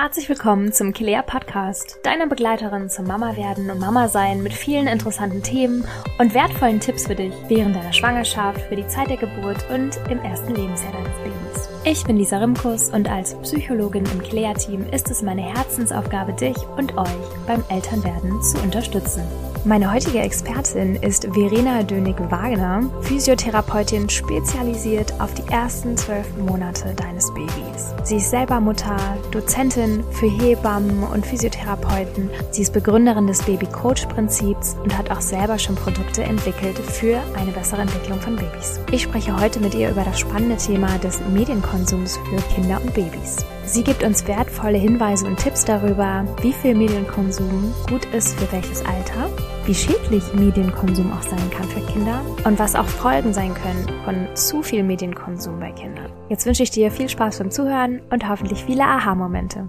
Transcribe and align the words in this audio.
Herzlich 0.00 0.30
willkommen 0.30 0.72
zum 0.72 0.94
Kilea 0.94 1.20
Podcast, 1.20 1.98
deiner 2.04 2.26
Begleiterin 2.26 2.88
zum 2.88 3.06
Mama 3.06 3.36
werden 3.36 3.70
und 3.70 3.78
Mama 3.78 4.08
sein 4.08 4.42
mit 4.42 4.54
vielen 4.54 4.86
interessanten 4.86 5.42
Themen 5.42 5.84
und 6.18 6.32
wertvollen 6.32 6.80
Tipps 6.80 7.06
für 7.06 7.14
dich 7.14 7.34
während 7.48 7.76
deiner 7.76 7.92
Schwangerschaft, 7.92 8.62
für 8.62 8.76
die 8.76 8.86
Zeit 8.86 9.10
der 9.10 9.18
Geburt 9.18 9.58
und 9.68 10.00
im 10.10 10.18
ersten 10.20 10.54
Lebensjahr 10.54 10.92
deines 10.92 11.18
Babys. 11.18 11.68
Ich 11.84 12.02
bin 12.04 12.16
Lisa 12.16 12.38
Rimkus 12.38 12.88
und 12.88 13.10
als 13.10 13.34
Psychologin 13.42 14.06
im 14.06 14.22
Kilea 14.22 14.54
Team 14.54 14.86
ist 14.90 15.10
es 15.10 15.20
meine 15.20 15.42
Herzensaufgabe, 15.42 16.32
dich 16.32 16.56
und 16.78 16.96
euch 16.96 17.10
beim 17.46 17.62
Elternwerden 17.68 18.40
zu 18.40 18.56
unterstützen. 18.62 19.22
Meine 19.66 19.92
heutige 19.92 20.20
Expertin 20.20 20.96
ist 20.96 21.28
Verena 21.34 21.82
Dönig-Wagner, 21.82 22.82
Physiotherapeutin 23.02 24.08
spezialisiert 24.08 25.12
auf 25.20 25.34
die 25.34 25.46
ersten 25.52 25.98
zwölf 25.98 26.26
Monate 26.38 26.94
deines 26.94 27.30
Babys. 27.34 27.94
Sie 28.02 28.16
ist 28.16 28.30
selber 28.30 28.58
Mutter, 28.58 28.96
Dozentin 29.30 30.02
für 30.12 30.30
Hebammen 30.30 31.02
und 31.02 31.26
Physiotherapeuten. 31.26 32.30
Sie 32.52 32.62
ist 32.62 32.72
Begründerin 32.72 33.26
des 33.26 33.42
Baby-Coach-Prinzips 33.42 34.76
und 34.82 34.96
hat 34.96 35.10
auch 35.10 35.20
selber 35.20 35.58
schon 35.58 35.74
Produkte 35.74 36.22
entwickelt 36.22 36.78
für 36.78 37.20
eine 37.36 37.52
bessere 37.52 37.82
Entwicklung 37.82 38.18
von 38.18 38.36
Babys. 38.36 38.80
Ich 38.90 39.02
spreche 39.02 39.38
heute 39.38 39.60
mit 39.60 39.74
ihr 39.74 39.90
über 39.90 40.04
das 40.04 40.20
spannende 40.20 40.56
Thema 40.56 40.96
des 40.98 41.20
Medienkonsums 41.34 42.16
für 42.16 42.54
Kinder 42.54 42.80
und 42.82 42.94
Babys. 42.94 43.44
Sie 43.64 43.84
gibt 43.84 44.02
uns 44.02 44.26
wertvolle 44.26 44.78
Hinweise 44.78 45.26
und 45.26 45.38
Tipps 45.38 45.64
darüber, 45.64 46.24
wie 46.42 46.52
viel 46.52 46.74
Medienkonsum 46.74 47.72
gut 47.88 48.04
ist 48.06 48.38
für 48.38 48.50
welches 48.50 48.84
Alter, 48.84 49.30
wie 49.64 49.74
schädlich 49.74 50.24
Medienkonsum 50.34 51.12
auch 51.12 51.22
sein 51.22 51.50
kann 51.50 51.68
für 51.68 51.84
Kinder 51.92 52.24
und 52.44 52.58
was 52.58 52.74
auch 52.74 52.86
Folgen 52.86 53.32
sein 53.32 53.54
können 53.54 53.86
von 54.04 54.34
zu 54.34 54.62
viel 54.62 54.82
Medienkonsum 54.82 55.60
bei 55.60 55.70
Kindern. 55.72 56.10
Jetzt 56.28 56.46
wünsche 56.46 56.62
ich 56.62 56.70
dir 56.70 56.90
viel 56.90 57.08
Spaß 57.08 57.38
beim 57.38 57.50
Zuhören 57.50 58.00
und 58.10 58.28
hoffentlich 58.28 58.64
viele 58.64 58.84
Aha-Momente. 58.84 59.68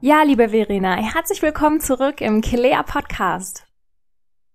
Ja, 0.00 0.22
liebe 0.22 0.50
Verena, 0.50 0.96
herzlich 0.96 1.40
willkommen 1.40 1.80
zurück 1.80 2.20
im 2.20 2.40
Kilea 2.40 2.82
Podcast. 2.82 3.66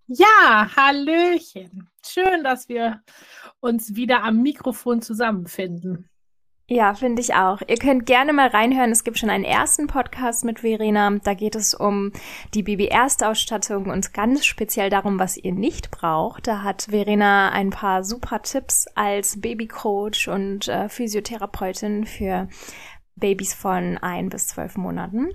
Ja, 0.08 0.68
Hallöchen. 0.76 1.90
Schön, 2.06 2.44
dass 2.44 2.70
wir 2.70 3.02
uns 3.60 3.96
wieder 3.96 4.24
am 4.24 4.44
Mikrofon 4.44 5.02
zusammenfinden. 5.02 6.10
Ja, 6.68 6.96
finde 6.96 7.22
ich 7.22 7.36
auch. 7.36 7.62
Ihr 7.68 7.78
könnt 7.78 8.08
gerne 8.08 8.34
mal 8.34 8.48
reinhören. 8.48 8.92
Es 8.92 9.04
gibt 9.04 9.20
schon 9.20 9.30
einen 9.30 9.44
ersten 9.44 9.86
Podcast 9.86 10.44
mit 10.46 10.62
Verena. 10.62 11.12
Da 11.24 11.36
geht 11.36 11.56
es 11.56 11.76
um 11.76 12.12
die 12.56 12.64
Baby-Erstausstattung 12.64 13.86
und 13.86 14.16
ganz 14.16 14.48
speziell 14.48 14.90
darum, 14.90 15.20
was 15.20 15.38
ihr 15.38 15.52
nicht 15.52 15.92
braucht. 15.92 16.48
Da 16.48 16.64
hat 16.64 16.88
Verena 16.90 17.52
ein 17.52 17.70
paar 17.70 18.04
super 18.04 18.42
Tipps 18.42 18.88
als 18.96 19.40
Babycoach 19.42 20.28
und 20.28 20.68
äh, 20.68 20.90
Physiotherapeutin 20.90 22.06
für 22.06 22.50
Babys 23.16 23.54
von 23.54 24.00
ein 24.00 24.30
bis 24.30 24.48
zwölf 24.48 24.76
Monaten. 24.76 25.30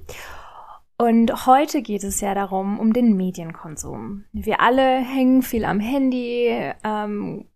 Und 0.99 1.47
heute 1.47 1.81
geht 1.81 2.03
es 2.03 2.21
ja 2.21 2.35
darum, 2.35 2.81
um 2.81 2.93
den 2.93 3.17
Medienkonsum. 3.17 4.25
Wir 4.33 4.61
alle 4.61 4.99
hängen 4.99 5.43
viel 5.43 5.65
am 5.65 5.79
Handy, 5.81 6.73
ähm, 6.85 7.47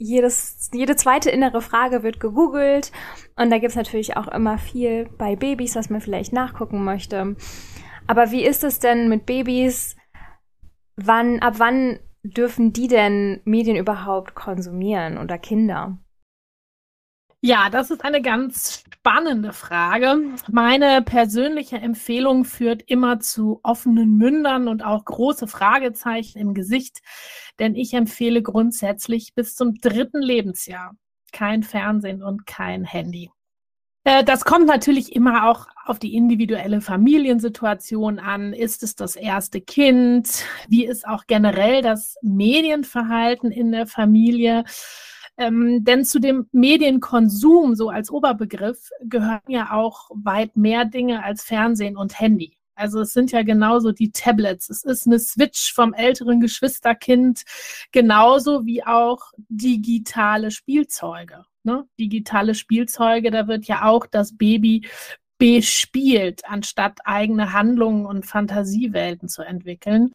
jedes, 0.00 0.70
jede 0.72 0.96
zweite 0.96 1.30
innere 1.30 1.60
Frage 1.60 2.02
wird 2.02 2.20
gegoogelt 2.20 2.90
und 3.36 3.50
da 3.50 3.58
gibt's 3.58 3.76
natürlich 3.76 4.16
auch 4.16 4.28
immer 4.28 4.58
viel 4.58 5.08
bei 5.18 5.36
Babys, 5.36 5.76
was 5.76 5.90
man 5.90 6.00
vielleicht 6.00 6.32
nachgucken 6.32 6.82
möchte. 6.82 7.36
Aber 8.06 8.30
wie 8.30 8.44
ist 8.44 8.64
es 8.64 8.80
denn 8.80 9.08
mit 9.08 9.26
Babys? 9.26 9.96
Wann, 10.96 11.40
ab 11.40 11.54
wann 11.58 11.98
dürfen 12.22 12.72
die 12.72 12.88
denn 12.88 13.40
Medien 13.44 13.76
überhaupt 13.76 14.34
konsumieren 14.34 15.18
oder 15.18 15.38
Kinder? 15.38 15.98
Ja, 17.42 17.70
das 17.70 17.90
ist 17.90 18.04
eine 18.04 18.20
ganz 18.20 18.84
spannende 18.92 19.54
Frage. 19.54 20.34
Meine 20.50 21.00
persönliche 21.00 21.76
Empfehlung 21.76 22.44
führt 22.44 22.82
immer 22.82 23.18
zu 23.20 23.60
offenen 23.62 24.18
Mündern 24.18 24.68
und 24.68 24.84
auch 24.84 25.06
große 25.06 25.46
Fragezeichen 25.46 26.38
im 26.38 26.52
Gesicht, 26.52 26.98
denn 27.58 27.74
ich 27.74 27.94
empfehle 27.94 28.42
grundsätzlich 28.42 29.34
bis 29.34 29.54
zum 29.54 29.76
dritten 29.76 30.20
Lebensjahr 30.20 30.92
kein 31.32 31.62
Fernsehen 31.62 32.22
und 32.22 32.46
kein 32.46 32.84
Handy. 32.84 33.30
Äh, 34.04 34.22
das 34.22 34.44
kommt 34.44 34.66
natürlich 34.66 35.14
immer 35.14 35.48
auch 35.48 35.66
auf 35.86 35.98
die 35.98 36.14
individuelle 36.14 36.82
Familiensituation 36.82 38.18
an. 38.18 38.52
Ist 38.52 38.82
es 38.82 38.96
das 38.96 39.16
erste 39.16 39.62
Kind? 39.62 40.44
Wie 40.68 40.84
ist 40.84 41.06
auch 41.06 41.24
generell 41.26 41.80
das 41.80 42.16
Medienverhalten 42.20 43.50
in 43.50 43.72
der 43.72 43.86
Familie? 43.86 44.64
Ähm, 45.36 45.84
denn 45.84 46.04
zu 46.04 46.18
dem 46.18 46.48
Medienkonsum, 46.52 47.74
so 47.74 47.88
als 47.88 48.10
Oberbegriff, 48.10 48.90
gehören 49.02 49.40
ja 49.48 49.72
auch 49.72 50.10
weit 50.12 50.56
mehr 50.56 50.84
Dinge 50.84 51.24
als 51.24 51.42
Fernsehen 51.44 51.96
und 51.96 52.18
Handy. 52.20 52.56
Also 52.74 53.00
es 53.00 53.12
sind 53.12 53.30
ja 53.30 53.42
genauso 53.42 53.92
die 53.92 54.10
Tablets. 54.10 54.70
Es 54.70 54.84
ist 54.84 55.06
eine 55.06 55.18
Switch 55.18 55.72
vom 55.74 55.92
älteren 55.92 56.40
Geschwisterkind, 56.40 57.42
genauso 57.92 58.64
wie 58.64 58.82
auch 58.84 59.32
digitale 59.48 60.50
Spielzeuge. 60.50 61.44
Ne? 61.62 61.86
Digitale 61.98 62.54
Spielzeuge, 62.54 63.30
da 63.30 63.46
wird 63.46 63.66
ja 63.66 63.84
auch 63.84 64.06
das 64.06 64.36
Baby 64.36 64.88
bespielt, 65.36 66.42
anstatt 66.46 67.00
eigene 67.04 67.52
Handlungen 67.52 68.06
und 68.06 68.24
Fantasiewelten 68.24 69.28
zu 69.28 69.42
entwickeln. 69.42 70.12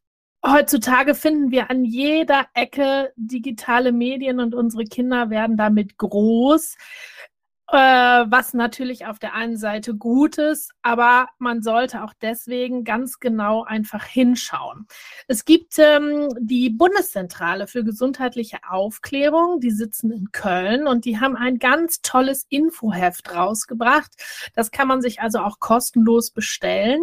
Heutzutage 0.47 1.15
finden 1.15 1.49
wir 1.49 1.71
an 1.71 1.85
jeder 1.85 2.45
Ecke 2.53 3.11
digitale 3.15 3.91
Medien 3.91 4.39
und 4.39 4.53
unsere 4.53 4.83
Kinder 4.83 5.31
werden 5.31 5.57
damit 5.57 5.97
groß, 5.97 6.75
äh, 7.71 7.75
was 7.77 8.53
natürlich 8.53 9.07
auf 9.07 9.17
der 9.17 9.33
einen 9.33 9.57
Seite 9.57 9.95
gut 9.95 10.37
ist, 10.37 10.71
aber 10.83 11.29
man 11.39 11.63
sollte 11.63 12.03
auch 12.03 12.13
deswegen 12.21 12.83
ganz 12.83 13.19
genau 13.19 13.63
einfach 13.63 14.05
hinschauen. 14.05 14.85
Es 15.27 15.45
gibt 15.45 15.79
ähm, 15.79 16.29
die 16.39 16.69
Bundeszentrale 16.69 17.65
für 17.65 17.83
gesundheitliche 17.83 18.59
Aufklärung, 18.69 19.59
die 19.61 19.71
sitzen 19.71 20.11
in 20.11 20.31
Köln 20.31 20.87
und 20.87 21.05
die 21.05 21.19
haben 21.19 21.35
ein 21.35 21.57
ganz 21.57 22.01
tolles 22.03 22.45
Infoheft 22.49 23.33
rausgebracht. 23.33 24.11
Das 24.53 24.69
kann 24.69 24.87
man 24.87 25.01
sich 25.01 25.21
also 25.21 25.39
auch 25.39 25.59
kostenlos 25.59 26.29
bestellen. 26.29 27.01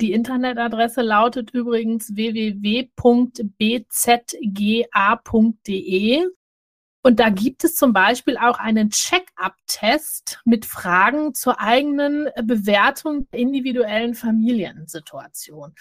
Die 0.00 0.12
Internetadresse 0.12 1.00
lautet 1.00 1.52
übrigens 1.52 2.14
www.bzga.de. 2.14 2.96
Und 7.06 7.20
da 7.20 7.28
gibt 7.28 7.62
es 7.62 7.76
zum 7.76 7.92
Beispiel 7.92 8.36
auch 8.36 8.58
einen 8.58 8.90
Check-up-Test 8.90 10.40
mit 10.44 10.66
Fragen 10.66 11.34
zur 11.34 11.60
eigenen 11.60 12.28
Bewertung 12.42 13.30
der 13.30 13.38
individuellen 13.38 14.14
Familiensituation. 14.14 15.72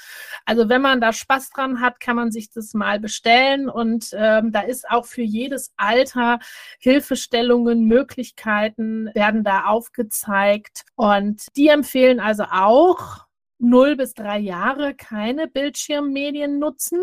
Also 0.46 0.70
wenn 0.70 0.84
man 0.84 1.02
da 1.02 1.12
Spaß 1.12 1.50
dran 1.50 1.82
hat, 1.82 2.00
kann 2.00 2.16
man 2.16 2.32
sich 2.32 2.52
das 2.52 2.76
mal 2.76 3.00
bestellen. 3.00 3.70
Und 3.70 4.12
ähm, 4.14 4.52
da 4.52 4.62
ist 4.62 4.88
auch 4.88 5.06
für 5.08 5.24
jedes 5.24 5.74
Alter 5.78 6.38
Hilfestellungen, 6.80 7.86
Möglichkeiten 7.86 9.10
werden 9.16 9.44
da 9.44 9.66
aufgezeigt. 9.66 10.84
Und 10.94 11.48
die 11.58 11.70
empfehlen 11.70 12.20
also 12.20 12.44
auch, 12.44 13.25
0 13.60 13.96
bis 13.96 14.14
3 14.14 14.40
Jahre 14.40 14.96
keine 14.96 15.48
Bildschirmmedien 15.48 16.60
nutzen. 16.60 17.00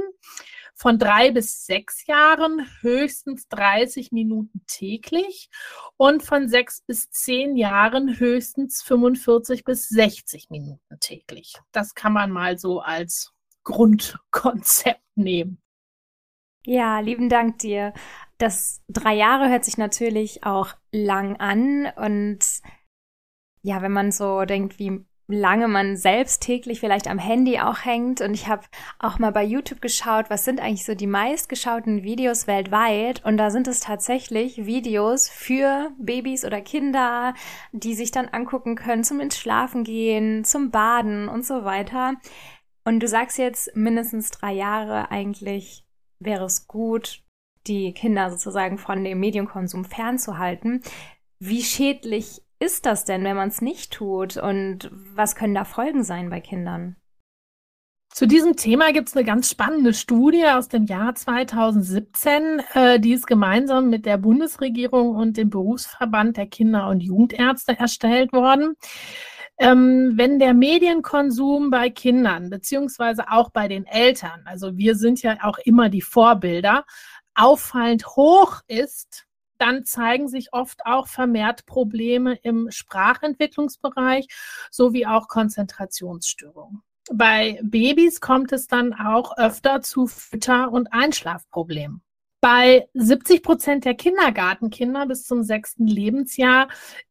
von 0.75 0.99
drei 0.99 1.31
bis 1.31 1.64
sechs 1.66 2.06
Jahren 2.06 2.66
höchstens 2.81 3.46
30 3.49 4.10
Minuten 4.10 4.62
täglich 4.66 5.49
und 5.96 6.22
von 6.22 6.49
sechs 6.49 6.81
bis 6.81 7.10
zehn 7.10 7.56
Jahren 7.56 8.19
höchstens 8.19 8.82
45 8.82 9.64
bis 9.64 9.88
60 9.88 10.50
Minuten 10.50 10.99
täglich. 11.00 11.54
Das 11.72 11.94
kann 11.94 12.12
man 12.12 12.31
mal 12.31 12.58
so 12.58 12.81
als 12.81 13.32
Grundkonzept 13.64 15.02
nehmen. 15.14 15.62
Ja, 16.64 17.00
lieben 17.00 17.28
Dank 17.28 17.58
dir. 17.58 17.93
Das 18.38 18.82
drei 18.88 19.14
Jahre 19.14 19.50
hört 19.50 19.64
sich 19.64 19.78
natürlich 19.78 20.44
auch 20.44 20.75
lang 20.90 21.37
an 21.37 21.93
und 21.96 22.40
ja, 23.62 23.82
wenn 23.82 23.93
man 23.93 24.10
so 24.10 24.44
denkt, 24.44 24.78
wie 24.78 25.05
lange 25.32 25.69
man 25.69 25.96
selbst 25.96 26.43
täglich 26.43 26.81
vielleicht 26.81 27.08
am 27.08 27.19
Handy 27.19 27.58
auch 27.58 27.84
hängt. 27.84 28.20
Und 28.20 28.34
ich 28.34 28.49
habe 28.49 28.62
auch 28.99 29.19
mal 29.19 29.32
bei 29.32 29.44
YouTube 29.44 29.81
geschaut, 29.81 30.31
was 30.31 30.44
sind 30.44 30.61
eigentlich 30.61 30.84
so 30.84 30.94
die 30.94 31.06
meistgeschauten 31.06 32.02
Videos 32.02 32.46
weltweit. 32.46 33.25
Und 33.25 33.37
da 33.37 33.50
sind 33.50 33.67
es 33.69 33.81
tatsächlich 33.81 34.67
Videos 34.67 35.29
für 35.29 35.90
Babys 35.99 36.44
oder 36.44 36.61
Kinder, 36.61 37.34
die 37.73 37.94
sich 37.94 38.11
dann 38.11 38.29
angucken 38.29 38.76
können 38.76 39.05
zum 39.05 39.20
ins 39.20 39.38
Schlafen 39.38 39.84
gehen, 39.84 40.44
zum 40.44 40.70
Baden 40.70 41.29
und 41.29 41.44
so 41.44 41.64
weiter. 41.64 42.14
Und 42.84 43.00
du 43.00 43.08
sagst 43.08 43.38
jetzt 43.38 43.75
mindestens 43.76 44.31
drei 44.31 44.52
Jahre 44.52 45.11
eigentlich 45.11 45.84
wäre 46.19 46.44
es 46.44 46.67
gut, 46.67 47.23
die 47.67 47.93
Kinder 47.93 48.31
sozusagen 48.31 48.79
von 48.79 49.05
dem 49.05 49.20
Medienkonsum 49.20 49.84
fernzuhalten. 49.84 50.82
Wie 51.38 51.62
schädlich 51.62 52.43
ist 52.62 52.86
das 52.86 53.04
denn, 53.04 53.24
wenn 53.24 53.36
man 53.36 53.48
es 53.48 53.60
nicht 53.60 53.92
tut? 53.92 54.36
Und 54.36 54.90
was 54.92 55.34
können 55.34 55.54
da 55.54 55.64
Folgen 55.64 56.04
sein 56.04 56.30
bei 56.30 56.40
Kindern? 56.40 56.96
Zu 58.08 58.26
diesem 58.26 58.56
Thema 58.56 58.92
gibt 58.92 59.08
es 59.08 59.16
eine 59.16 59.24
ganz 59.24 59.50
spannende 59.50 59.94
Studie 59.94 60.46
aus 60.46 60.68
dem 60.68 60.84
Jahr 60.84 61.14
2017, 61.14 62.62
äh, 62.74 63.00
die 63.00 63.14
ist 63.14 63.26
gemeinsam 63.26 63.88
mit 63.88 64.04
der 64.04 64.18
Bundesregierung 64.18 65.16
und 65.16 65.38
dem 65.38 65.48
Berufsverband 65.48 66.36
der 66.36 66.46
Kinder- 66.46 66.88
und 66.88 67.00
Jugendärzte 67.00 67.78
erstellt 67.78 68.32
worden. 68.32 68.74
Ähm, 69.58 70.12
wenn 70.16 70.38
der 70.38 70.54
Medienkonsum 70.54 71.70
bei 71.70 71.88
Kindern 71.88 72.50
beziehungsweise 72.50 73.30
auch 73.30 73.50
bei 73.50 73.66
den 73.66 73.86
Eltern, 73.86 74.42
also 74.44 74.76
wir 74.76 74.94
sind 74.94 75.22
ja 75.22 75.38
auch 75.42 75.58
immer 75.64 75.88
die 75.88 76.02
Vorbilder, 76.02 76.84
auffallend 77.34 78.06
hoch 78.06 78.60
ist, 78.68 79.26
dann 79.62 79.84
zeigen 79.84 80.26
sich 80.26 80.52
oft 80.52 80.84
auch 80.84 81.06
vermehrt 81.06 81.66
Probleme 81.66 82.34
im 82.42 82.68
Sprachentwicklungsbereich 82.70 84.26
sowie 84.72 85.06
auch 85.06 85.28
Konzentrationsstörungen. 85.28 86.82
Bei 87.12 87.60
Babys 87.62 88.20
kommt 88.20 88.50
es 88.52 88.66
dann 88.66 88.92
auch 88.92 89.36
öfter 89.38 89.80
zu 89.80 90.08
Fütter- 90.08 90.72
und 90.72 90.92
Einschlafproblemen. 90.92 92.02
Bei 92.40 92.88
70 92.94 93.44
Prozent 93.44 93.84
der 93.84 93.94
Kindergartenkinder 93.94 95.06
bis 95.06 95.26
zum 95.26 95.44
sechsten 95.44 95.86
Lebensjahr, 95.86 96.66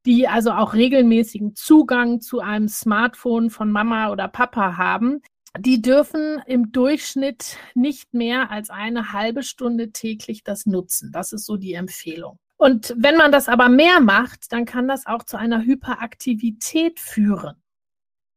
die 0.06 0.28
also 0.28 0.52
auch 0.52 0.74
regelmäßigen 0.74 1.56
Zugang 1.56 2.20
zu 2.20 2.42
einem 2.42 2.68
Smartphone 2.68 3.50
von 3.50 3.72
Mama 3.72 4.12
oder 4.12 4.28
Papa 4.28 4.76
haben, 4.76 5.22
die 5.58 5.82
dürfen 5.82 6.42
im 6.48 6.74
Durchschnitt 6.74 7.58
nicht 7.76 8.14
mehr 8.14 8.52
als 8.52 8.70
eine 8.70 9.14
halbe 9.14 9.44
Stunde 9.44 9.92
täglich 9.92 10.44
das 10.44 10.66
nutzen. 10.66 11.12
Das 11.14 11.32
ist 11.32 11.46
so 11.46 11.56
die 11.56 11.74
Empfehlung. 11.74 12.38
Und 12.62 12.94
wenn 12.96 13.18
man 13.18 13.32
das 13.32 13.50
aber 13.50 13.70
mehr 13.70 14.00
macht, 14.00 14.54
dann 14.54 14.66
kann 14.66 14.88
das 14.88 15.08
auch 15.08 15.24
zu 15.24 15.36
einer 15.36 15.64
Hyperaktivität 15.64 17.00
führen. 17.00 17.56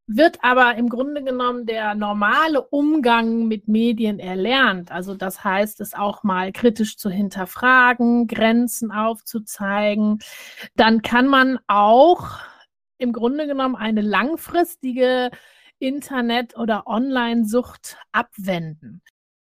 Wird 0.06 0.38
aber 0.42 0.76
im 0.76 0.88
Grunde 0.88 1.22
genommen 1.22 1.66
der 1.66 1.94
normale 1.94 2.62
Umgang 2.62 3.48
mit 3.48 3.68
Medien 3.68 4.18
erlernt, 4.18 4.90
also 4.90 5.14
das 5.14 5.44
heißt, 5.44 5.78
es 5.82 5.92
auch 5.92 6.22
mal 6.22 6.52
kritisch 6.52 6.96
zu 6.96 7.10
hinterfragen, 7.10 8.26
Grenzen 8.26 8.92
aufzuzeigen, 8.92 10.20
dann 10.74 11.02
kann 11.02 11.28
man 11.28 11.58
auch 11.66 12.38
im 12.96 13.12
Grunde 13.12 13.46
genommen 13.46 13.76
eine 13.76 14.00
langfristige 14.00 15.32
Internet- 15.78 16.56
oder 16.56 16.86
Online-Sucht 16.86 17.98
abwenden. 18.10 19.02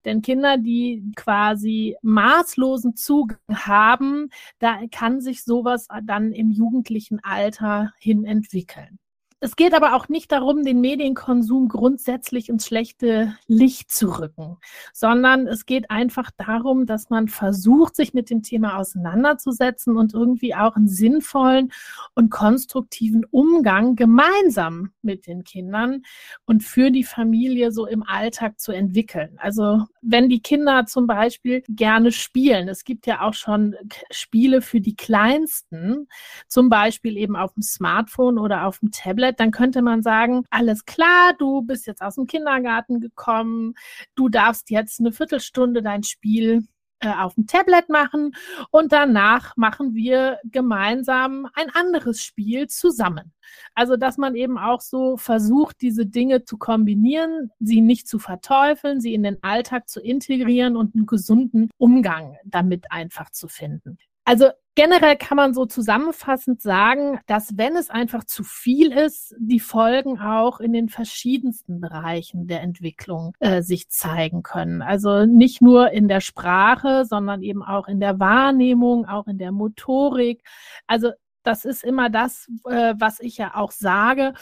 Denn 0.08 0.22
Kinder, 0.22 0.56
die 0.56 1.12
quasi 1.16 1.94
maßlosen 2.00 2.96
Zugang 2.96 3.38
haben, 3.52 4.30
da 4.58 4.78
kann 4.90 5.20
sich 5.20 5.44
sowas 5.44 5.86
dann 6.04 6.32
im 6.32 6.50
jugendlichen 6.50 7.20
Alter 7.22 7.92
hin 7.98 8.24
entwickeln. 8.24 8.98
Es 9.40 9.54
geht 9.54 9.72
aber 9.72 9.94
auch 9.94 10.08
nicht 10.08 10.32
darum, 10.32 10.64
den 10.64 10.80
Medienkonsum 10.80 11.68
grundsätzlich 11.68 12.48
ins 12.48 12.66
schlechte 12.66 13.36
Licht 13.46 13.92
zu 13.92 14.18
rücken, 14.18 14.56
sondern 14.92 15.46
es 15.46 15.64
geht 15.64 15.92
einfach 15.92 16.32
darum, 16.36 16.86
dass 16.86 17.08
man 17.08 17.28
versucht, 17.28 17.94
sich 17.94 18.14
mit 18.14 18.30
dem 18.30 18.42
Thema 18.42 18.78
auseinanderzusetzen 18.78 19.96
und 19.96 20.12
irgendwie 20.12 20.56
auch 20.56 20.74
einen 20.74 20.88
sinnvollen 20.88 21.72
und 22.16 22.30
konstruktiven 22.30 23.24
Umgang 23.26 23.94
gemeinsam 23.94 24.90
mit 25.02 25.28
den 25.28 25.44
Kindern 25.44 26.02
und 26.44 26.64
für 26.64 26.90
die 26.90 27.04
Familie 27.04 27.70
so 27.70 27.86
im 27.86 28.02
Alltag 28.02 28.58
zu 28.58 28.72
entwickeln. 28.72 29.38
Also 29.38 29.84
wenn 30.02 30.28
die 30.28 30.42
Kinder 30.42 30.86
zum 30.86 31.06
Beispiel 31.06 31.62
gerne 31.68 32.10
spielen, 32.10 32.68
es 32.68 32.82
gibt 32.82 33.06
ja 33.06 33.20
auch 33.20 33.34
schon 33.34 33.76
Spiele 34.10 34.62
für 34.62 34.80
die 34.80 34.96
Kleinsten, 34.96 36.08
zum 36.48 36.68
Beispiel 36.68 37.16
eben 37.16 37.36
auf 37.36 37.52
dem 37.54 37.62
Smartphone 37.62 38.38
oder 38.38 38.66
auf 38.66 38.80
dem 38.80 38.90
Tablet, 38.90 39.27
Tablet, 39.28 39.40
dann 39.40 39.50
könnte 39.50 39.82
man 39.82 40.02
sagen, 40.02 40.44
alles 40.50 40.84
klar, 40.84 41.34
du 41.38 41.62
bist 41.62 41.86
jetzt 41.86 42.02
aus 42.02 42.16
dem 42.16 42.26
Kindergarten 42.26 43.00
gekommen, 43.00 43.74
du 44.14 44.28
darfst 44.28 44.70
jetzt 44.70 45.00
eine 45.00 45.12
Viertelstunde 45.12 45.82
dein 45.82 46.02
Spiel 46.02 46.66
äh, 47.00 47.12
auf 47.12 47.34
dem 47.34 47.46
Tablet 47.46 47.88
machen 47.88 48.32
und 48.70 48.92
danach 48.92 49.56
machen 49.56 49.94
wir 49.94 50.38
gemeinsam 50.44 51.48
ein 51.54 51.70
anderes 51.74 52.22
Spiel 52.22 52.68
zusammen. 52.68 53.32
Also, 53.74 53.96
dass 53.96 54.18
man 54.18 54.34
eben 54.34 54.58
auch 54.58 54.80
so 54.80 55.16
versucht, 55.16 55.80
diese 55.80 56.06
Dinge 56.06 56.44
zu 56.44 56.58
kombinieren, 56.58 57.50
sie 57.60 57.80
nicht 57.80 58.08
zu 58.08 58.18
verteufeln, 58.18 59.00
sie 59.00 59.14
in 59.14 59.22
den 59.22 59.42
Alltag 59.42 59.88
zu 59.88 60.00
integrieren 60.00 60.76
und 60.76 60.94
einen 60.94 61.06
gesunden 61.06 61.70
Umgang 61.78 62.36
damit 62.44 62.90
einfach 62.90 63.30
zu 63.30 63.48
finden. 63.48 63.98
Also 64.28 64.50
generell 64.74 65.16
kann 65.16 65.36
man 65.36 65.54
so 65.54 65.64
zusammenfassend 65.64 66.60
sagen, 66.60 67.18
dass 67.26 67.56
wenn 67.56 67.76
es 67.76 67.88
einfach 67.88 68.24
zu 68.24 68.44
viel 68.44 68.92
ist, 68.92 69.34
die 69.38 69.58
Folgen 69.58 70.20
auch 70.20 70.60
in 70.60 70.74
den 70.74 70.90
verschiedensten 70.90 71.80
Bereichen 71.80 72.46
der 72.46 72.60
Entwicklung 72.60 73.34
äh, 73.40 73.62
sich 73.62 73.88
zeigen 73.88 74.42
können. 74.42 74.82
Also 74.82 75.24
nicht 75.24 75.62
nur 75.62 75.92
in 75.92 76.08
der 76.08 76.20
Sprache, 76.20 77.06
sondern 77.06 77.40
eben 77.40 77.62
auch 77.62 77.88
in 77.88 78.00
der 78.00 78.20
Wahrnehmung, 78.20 79.06
auch 79.06 79.28
in 79.28 79.38
der 79.38 79.50
Motorik. 79.50 80.42
Also 80.86 81.12
das 81.42 81.64
ist 81.64 81.82
immer 81.82 82.10
das, 82.10 82.48
äh, 82.66 82.92
was 82.98 83.20
ich 83.20 83.38
ja 83.38 83.54
auch 83.54 83.70
sage. 83.70 84.34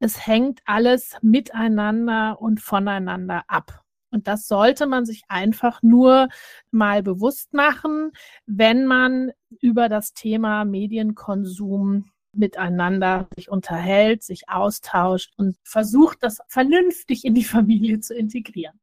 Es 0.00 0.26
hängt 0.26 0.62
alles 0.64 1.16
miteinander 1.22 2.42
und 2.42 2.60
voneinander 2.60 3.44
ab. 3.46 3.84
Und 4.10 4.26
das 4.26 4.48
sollte 4.48 4.86
man 4.86 5.04
sich 5.04 5.22
einfach 5.28 5.82
nur 5.82 6.28
mal 6.70 7.02
bewusst 7.02 7.52
machen, 7.52 8.12
wenn 8.46 8.86
man 8.86 9.32
über 9.60 9.88
das 9.88 10.14
Thema 10.14 10.64
Medienkonsum 10.64 12.10
miteinander 12.32 13.28
sich 13.36 13.50
unterhält, 13.50 14.22
sich 14.22 14.48
austauscht 14.48 15.32
und 15.36 15.56
versucht, 15.64 16.22
das 16.22 16.38
vernünftig 16.48 17.24
in 17.24 17.34
die 17.34 17.44
Familie 17.44 18.00
zu 18.00 18.14
integrieren. 18.14 18.78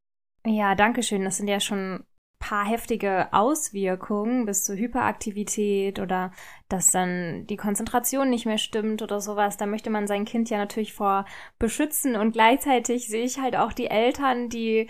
Ja, 0.46 0.76
danke 0.76 1.04
schön. 1.04 1.24
Das 1.24 1.38
sind 1.38 1.48
ja 1.48 1.60
schon 1.60 2.04
paar 2.46 2.66
heftige 2.66 3.34
Auswirkungen 3.34 4.46
bis 4.46 4.64
zur 4.66 4.76
Hyperaktivität 4.76 6.00
oder 6.00 6.32
dass 6.70 6.92
dann 6.92 7.48
die 7.48 7.58
Konzentration 7.58 8.30
nicht 8.30 8.46
mehr 8.46 8.60
stimmt 8.60 9.02
oder 9.02 9.20
sowas. 9.20 9.58
Da 9.58 9.66
möchte 9.66 9.90
man 9.90 10.06
sein 10.06 10.26
Kind 10.26 10.52
ja 10.52 10.60
natürlich 10.60 10.94
vor 10.94 11.26
beschützen 11.58 12.16
und 12.16 12.34
gleichzeitig 12.34 13.08
sehe 13.08 13.26
ich 13.26 13.40
halt 13.40 13.56
auch 13.56 13.74
die 13.74 13.88
Eltern, 13.88 14.50
die 14.50 14.88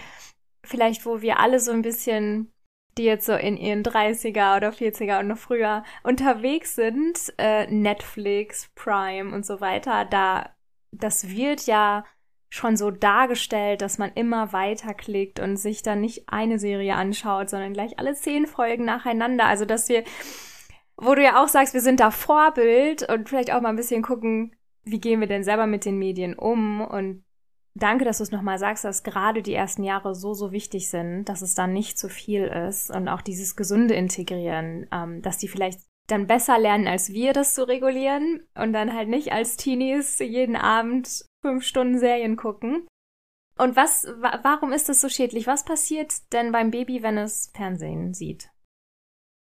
vielleicht, 0.63 1.05
wo 1.05 1.21
wir 1.21 1.39
alle 1.39 1.61
so 1.61 1.71
ein 1.71 1.81
bisschen 1.81 2.51
die 2.97 3.03
jetzt 3.03 3.25
so 3.25 3.33
in 3.33 3.57
ihren 3.57 3.83
30er 3.83 4.55
oder 4.55 4.69
40er 4.69 5.19
und 5.19 5.27
noch 5.27 5.37
früher 5.37 5.83
unterwegs 6.03 6.75
sind, 6.75 7.33
äh, 7.37 7.67
Netflix, 7.67 8.69
Prime 8.73 9.35
und 9.35 9.45
so 9.45 9.59
weiter, 9.59 10.05
da 10.05 10.49
das 10.91 11.29
wird 11.29 11.65
ja 11.67 12.05
schon 12.55 12.77
so 12.77 12.89
dargestellt, 12.89 13.81
dass 13.81 13.97
man 13.97 14.11
immer 14.15 14.53
weiterklickt 14.53 15.39
und 15.39 15.57
sich 15.57 15.83
dann 15.83 15.99
nicht 15.99 16.29
eine 16.29 16.57
Serie 16.57 16.95
anschaut, 16.95 17.49
sondern 17.49 17.73
gleich 17.73 17.99
alle 17.99 18.13
zehn 18.15 18.47
Folgen 18.47 18.85
nacheinander. 18.85 19.45
Also, 19.45 19.65
dass 19.65 19.89
wir, 19.89 20.03
wo 20.97 21.15
du 21.15 21.23
ja 21.23 21.43
auch 21.43 21.49
sagst, 21.49 21.73
wir 21.73 21.81
sind 21.81 21.99
da 21.99 22.11
Vorbild 22.11 23.07
und 23.09 23.27
vielleicht 23.27 23.51
auch 23.51 23.61
mal 23.61 23.69
ein 23.69 23.75
bisschen 23.75 24.01
gucken, 24.01 24.55
wie 24.83 25.01
gehen 25.01 25.19
wir 25.19 25.27
denn 25.27 25.43
selber 25.43 25.67
mit 25.67 25.83
den 25.83 25.97
Medien 25.97 26.33
um? 26.33 26.79
Und 26.79 27.25
danke, 27.73 28.05
dass 28.05 28.19
du 28.19 28.23
es 28.23 28.31
nochmal 28.31 28.57
sagst, 28.57 28.85
dass 28.85 29.03
gerade 29.03 29.41
die 29.41 29.53
ersten 29.53 29.83
Jahre 29.83 30.15
so, 30.15 30.33
so 30.33 30.53
wichtig 30.53 30.89
sind, 30.89 31.25
dass 31.25 31.41
es 31.41 31.55
dann 31.55 31.73
nicht 31.73 31.99
zu 31.99 32.07
viel 32.07 32.45
ist 32.45 32.89
und 32.89 33.09
auch 33.09 33.21
dieses 33.21 33.57
gesunde 33.57 33.95
Integrieren, 33.95 34.87
ähm, 34.93 35.21
dass 35.21 35.37
die 35.37 35.49
vielleicht 35.49 35.81
dann 36.07 36.27
besser 36.27 36.59
lernen, 36.59 36.87
als 36.87 37.11
wir 37.11 37.33
das 37.33 37.55
zu 37.55 37.67
regulieren 37.67 38.47
und 38.55 38.73
dann 38.73 38.93
halt 38.93 39.09
nicht 39.09 39.31
als 39.31 39.57
Teenies 39.57 40.19
jeden 40.19 40.55
Abend 40.55 41.25
fünf 41.45 41.63
Stunden 41.63 41.99
Serien 41.99 42.37
gucken. 42.37 42.87
Und 43.55 43.75
was, 43.75 44.07
warum 44.17 44.73
ist 44.73 44.89
das 44.89 44.99
so 44.99 45.09
schädlich? 45.09 45.45
Was 45.45 45.63
passiert 45.63 46.33
denn 46.33 46.51
beim 46.51 46.71
Baby, 46.71 47.03
wenn 47.03 47.19
es 47.19 47.51
Fernsehen 47.55 48.15
sieht? 48.15 48.49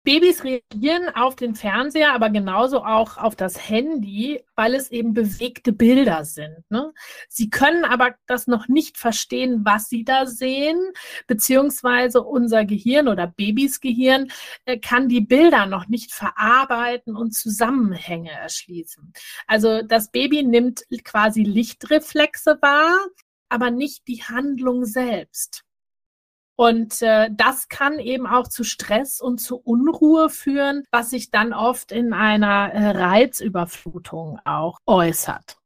Babys 0.05 0.43
reagieren 0.43 1.09
auf 1.15 1.37
den 1.37 1.55
Fernseher, 1.55 2.13
aber 2.13 2.29
genauso 2.29 2.85
auch 2.85 3.19
auf 3.19 3.37
das 3.37 3.69
Handy, 3.69 4.43
weil 4.57 4.75
es 4.75 4.91
eben 4.91 5.15
bewegte 5.15 5.73
Bilder 5.73 6.25
sind. 6.25 6.65
Ne? 6.71 6.93
Sie 7.29 7.51
können 7.51 7.85
aber 7.85 8.17
das 8.27 8.49
noch 8.49 8.67
nicht 8.67 8.99
verstehen, 8.99 9.65
was 9.65 9.89
sie 9.89 10.05
da 10.05 10.27
sehen, 10.27 10.81
beziehungsweise 11.29 12.23
unser 12.23 12.65
Gehirn 12.65 13.07
oder 13.07 13.29
Babys 13.29 13.81
Gehirn 13.81 14.33
äh, 14.65 14.79
kann 14.79 15.09
die 15.09 15.21
Bilder 15.21 15.67
noch 15.67 15.87
nicht 15.87 16.13
verarbeiten 16.13 17.15
und 17.15 17.33
Zusammenhänge 17.33 18.33
erschließen. 18.33 19.13
Also 19.47 19.83
das 19.83 20.11
Baby 20.11 20.43
nimmt 20.43 20.83
quasi 21.05 21.45
Lichtreflexe 21.45 22.59
wahr, 22.61 23.07
aber 23.49 23.71
nicht 23.71 24.09
die 24.09 24.25
Handlung 24.25 24.85
selbst. 24.85 25.65
Und 26.57 27.01
äh, 27.03 27.29
das 27.33 27.69
kann 27.69 27.99
eben 27.99 28.27
auch 28.27 28.47
zu 28.47 28.63
Stress 28.63 29.21
und 29.21 29.39
zu 29.39 29.57
Unruhe 29.57 30.29
führen, 30.29 30.85
was 30.91 31.11
sich 31.11 31.31
dann 31.31 31.53
oft 31.53 31.93
in 31.93 32.13
einer 32.13 32.73
äh, 32.73 32.91
Reizüberflutung 32.91 34.39
auch 34.45 34.79
äußert. 34.87 35.57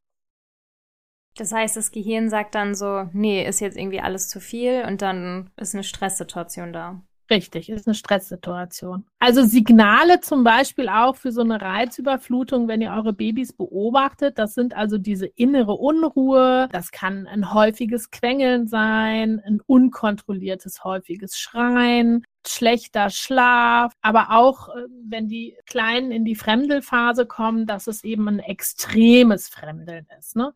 Das 1.36 1.52
heißt, 1.52 1.76
das 1.76 1.90
Gehirn 1.90 2.30
sagt 2.30 2.54
dann 2.54 2.74
so, 2.74 3.08
nee, 3.12 3.46
ist 3.46 3.60
jetzt 3.60 3.76
irgendwie 3.76 4.00
alles 4.00 4.28
zu 4.28 4.40
viel 4.40 4.84
und 4.86 5.02
dann 5.02 5.50
ist 5.56 5.74
eine 5.74 5.84
Stresssituation 5.84 6.72
da. 6.72 7.02
Richtig, 7.28 7.68
ist 7.68 7.88
eine 7.88 7.94
Stresssituation. 7.94 9.04
Also 9.18 9.44
Signale 9.44 10.20
zum 10.20 10.44
Beispiel 10.44 10.88
auch 10.88 11.16
für 11.16 11.32
so 11.32 11.40
eine 11.40 11.60
Reizüberflutung, 11.60 12.68
wenn 12.68 12.80
ihr 12.80 12.92
eure 12.92 13.12
Babys 13.12 13.52
beobachtet, 13.52 14.38
das 14.38 14.54
sind 14.54 14.76
also 14.76 14.96
diese 14.96 15.26
innere 15.26 15.72
Unruhe, 15.72 16.68
das 16.70 16.92
kann 16.92 17.26
ein 17.26 17.52
häufiges 17.52 18.12
Quengeln 18.12 18.68
sein, 18.68 19.42
ein 19.44 19.60
unkontrolliertes 19.66 20.84
häufiges 20.84 21.36
Schreien, 21.36 22.24
schlechter 22.46 23.10
Schlaf, 23.10 23.92
aber 24.02 24.30
auch 24.30 24.68
äh, 24.68 24.82
wenn 25.08 25.26
die 25.26 25.56
Kleinen 25.66 26.12
in 26.12 26.24
die 26.24 26.36
Fremdelphase 26.36 27.26
kommen, 27.26 27.66
dass 27.66 27.88
es 27.88 28.04
eben 28.04 28.28
ein 28.28 28.38
extremes 28.38 29.48
Fremdeln 29.48 30.06
ist. 30.16 30.36
Ne? 30.36 30.52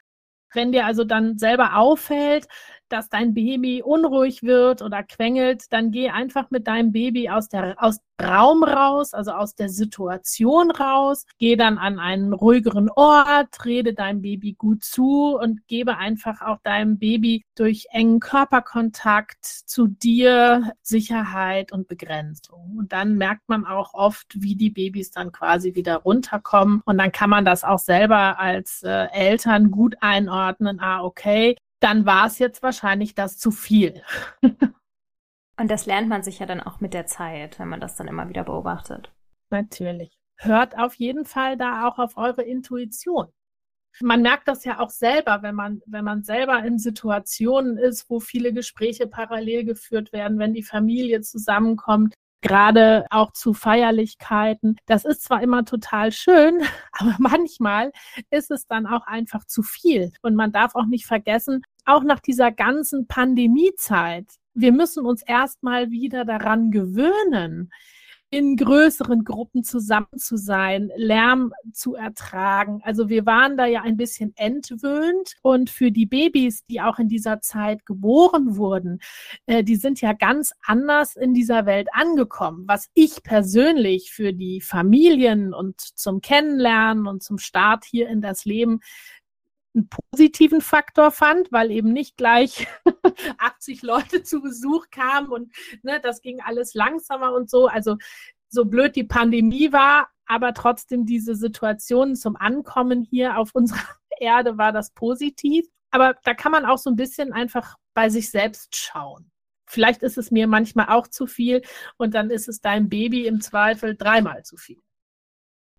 Wenn 0.52 0.72
dir 0.72 0.86
also 0.86 1.04
dann 1.04 1.38
selber 1.38 1.76
auffällt, 1.76 2.46
dass 2.92 3.08
dein 3.08 3.34
Baby 3.34 3.82
unruhig 3.82 4.42
wird 4.42 4.82
oder 4.82 5.02
quengelt, 5.02 5.72
dann 5.72 5.90
geh 5.90 6.10
einfach 6.10 6.50
mit 6.50 6.66
deinem 6.66 6.92
Baby 6.92 7.30
aus 7.30 7.48
der 7.48 7.76
aus 7.78 8.00
Raum 8.20 8.62
raus, 8.62 9.14
also 9.14 9.32
aus 9.32 9.54
der 9.54 9.68
Situation 9.68 10.70
raus. 10.70 11.26
Geh 11.38 11.56
dann 11.56 11.78
an 11.78 11.98
einen 11.98 12.32
ruhigeren 12.32 12.90
Ort, 12.90 13.64
rede 13.64 13.94
deinem 13.94 14.22
Baby 14.22 14.52
gut 14.52 14.84
zu 14.84 15.38
und 15.40 15.66
gebe 15.68 15.96
einfach 15.96 16.40
auch 16.42 16.58
deinem 16.62 16.98
Baby 16.98 17.44
durch 17.54 17.86
engen 17.90 18.20
Körperkontakt 18.20 19.44
zu 19.44 19.86
dir 19.86 20.72
Sicherheit 20.82 21.72
und 21.72 21.88
Begrenzung. 21.88 22.76
Und 22.78 22.92
dann 22.92 23.16
merkt 23.16 23.48
man 23.48 23.64
auch 23.64 23.94
oft, 23.94 24.26
wie 24.34 24.54
die 24.54 24.70
Babys 24.70 25.10
dann 25.10 25.32
quasi 25.32 25.74
wieder 25.74 25.96
runterkommen. 25.96 26.82
Und 26.84 26.98
dann 26.98 27.12
kann 27.12 27.30
man 27.30 27.44
das 27.44 27.64
auch 27.64 27.78
selber 27.78 28.38
als 28.38 28.82
äh, 28.82 29.06
Eltern 29.12 29.70
gut 29.70 29.96
einordnen. 30.00 30.80
Ah, 30.80 31.02
okay, 31.02 31.56
dann 31.80 32.06
war 32.06 32.26
es 32.26 32.38
jetzt 32.38 32.62
wahrscheinlich 32.62 33.14
das 33.14 33.38
zu 33.38 33.50
viel. 33.50 34.02
Und 35.58 35.70
das 35.70 35.84
lernt 35.84 36.08
man 36.08 36.22
sich 36.22 36.38
ja 36.38 36.46
dann 36.46 36.60
auch 36.60 36.80
mit 36.80 36.94
der 36.94 37.06
Zeit, 37.06 37.58
wenn 37.58 37.68
man 37.68 37.80
das 37.80 37.96
dann 37.96 38.08
immer 38.08 38.28
wieder 38.28 38.44
beobachtet. 38.44 39.12
Natürlich. 39.50 40.16
Hört 40.36 40.78
auf 40.78 40.94
jeden 40.94 41.26
Fall 41.26 41.58
da 41.58 41.86
auch 41.86 41.98
auf 41.98 42.16
eure 42.16 42.42
Intuition. 42.42 43.26
Man 44.00 44.22
merkt 44.22 44.48
das 44.48 44.64
ja 44.64 44.78
auch 44.78 44.88
selber, 44.88 45.42
wenn 45.42 45.54
man, 45.54 45.82
wenn 45.84 46.04
man 46.04 46.22
selber 46.22 46.64
in 46.64 46.78
Situationen 46.78 47.76
ist, 47.76 48.08
wo 48.08 48.20
viele 48.20 48.52
Gespräche 48.52 49.06
parallel 49.06 49.64
geführt 49.64 50.12
werden, 50.12 50.38
wenn 50.38 50.54
die 50.54 50.62
Familie 50.62 51.20
zusammenkommt, 51.20 52.14
gerade 52.40 53.06
auch 53.10 53.32
zu 53.32 53.54
Feierlichkeiten. 53.54 54.76
Das 54.86 55.04
ist 55.04 55.22
zwar 55.22 55.42
immer 55.42 55.64
total 55.64 56.12
schön, 56.12 56.60
aber 56.92 57.16
manchmal 57.18 57.92
ist 58.30 58.50
es 58.50 58.66
dann 58.66 58.86
auch 58.86 59.06
einfach 59.06 59.44
zu 59.44 59.62
viel. 59.62 60.12
Und 60.22 60.34
man 60.34 60.52
darf 60.52 60.74
auch 60.74 60.86
nicht 60.86 61.06
vergessen, 61.06 61.62
auch 61.84 62.02
nach 62.02 62.20
dieser 62.20 62.52
ganzen 62.52 63.06
Pandemiezeit, 63.06 64.26
wir 64.54 64.72
müssen 64.72 65.06
uns 65.06 65.22
erstmal 65.22 65.90
wieder 65.90 66.24
daran 66.24 66.70
gewöhnen, 66.70 67.70
in 68.30 68.56
größeren 68.56 69.24
Gruppen 69.24 69.64
zusammen 69.64 70.16
zu 70.16 70.36
sein, 70.36 70.90
Lärm 70.96 71.52
zu 71.72 71.96
ertragen. 71.96 72.80
Also 72.84 73.08
wir 73.08 73.26
waren 73.26 73.56
da 73.56 73.66
ja 73.66 73.82
ein 73.82 73.96
bisschen 73.96 74.32
entwöhnt 74.36 75.34
und 75.42 75.68
für 75.68 75.90
die 75.90 76.06
Babys, 76.06 76.64
die 76.66 76.80
auch 76.80 77.00
in 77.00 77.08
dieser 77.08 77.40
Zeit 77.40 77.84
geboren 77.86 78.56
wurden, 78.56 79.00
äh, 79.46 79.64
die 79.64 79.76
sind 79.76 80.00
ja 80.00 80.12
ganz 80.12 80.52
anders 80.64 81.16
in 81.16 81.34
dieser 81.34 81.66
Welt 81.66 81.88
angekommen. 81.92 82.64
Was 82.68 82.88
ich 82.94 83.22
persönlich 83.24 84.12
für 84.12 84.32
die 84.32 84.60
Familien 84.60 85.52
und 85.52 85.80
zum 85.80 86.20
Kennenlernen 86.20 87.08
und 87.08 87.24
zum 87.24 87.38
Start 87.38 87.84
hier 87.84 88.08
in 88.08 88.20
das 88.20 88.44
Leben 88.44 88.80
einen 89.74 89.88
positiven 89.88 90.60
Faktor 90.60 91.10
fand, 91.10 91.52
weil 91.52 91.70
eben 91.70 91.92
nicht 91.92 92.16
gleich 92.16 92.66
80 93.38 93.82
Leute 93.82 94.22
zu 94.22 94.42
Besuch 94.42 94.86
kamen 94.90 95.28
und 95.28 95.52
ne, 95.82 96.00
das 96.02 96.22
ging 96.22 96.40
alles 96.40 96.74
langsamer 96.74 97.32
und 97.32 97.50
so. 97.50 97.66
Also 97.66 97.96
so 98.48 98.64
blöd 98.64 98.96
die 98.96 99.04
Pandemie 99.04 99.72
war, 99.72 100.08
aber 100.26 100.54
trotzdem 100.54 101.06
diese 101.06 101.34
Situation 101.34 102.16
zum 102.16 102.36
Ankommen 102.36 103.02
hier 103.02 103.38
auf 103.38 103.54
unserer 103.54 103.80
Erde 104.18 104.58
war 104.58 104.72
das 104.72 104.90
positiv. 104.90 105.66
Aber 105.90 106.14
da 106.24 106.34
kann 106.34 106.52
man 106.52 106.64
auch 106.64 106.78
so 106.78 106.90
ein 106.90 106.96
bisschen 106.96 107.32
einfach 107.32 107.76
bei 107.94 108.08
sich 108.08 108.30
selbst 108.30 108.76
schauen. 108.76 109.30
Vielleicht 109.66 110.02
ist 110.02 110.18
es 110.18 110.30
mir 110.30 110.46
manchmal 110.46 110.88
auch 110.88 111.06
zu 111.06 111.26
viel 111.26 111.62
und 111.96 112.14
dann 112.14 112.30
ist 112.30 112.48
es 112.48 112.60
deinem 112.60 112.88
Baby 112.88 113.26
im 113.26 113.40
Zweifel 113.40 113.96
dreimal 113.96 114.44
zu 114.44 114.56
viel. 114.56 114.80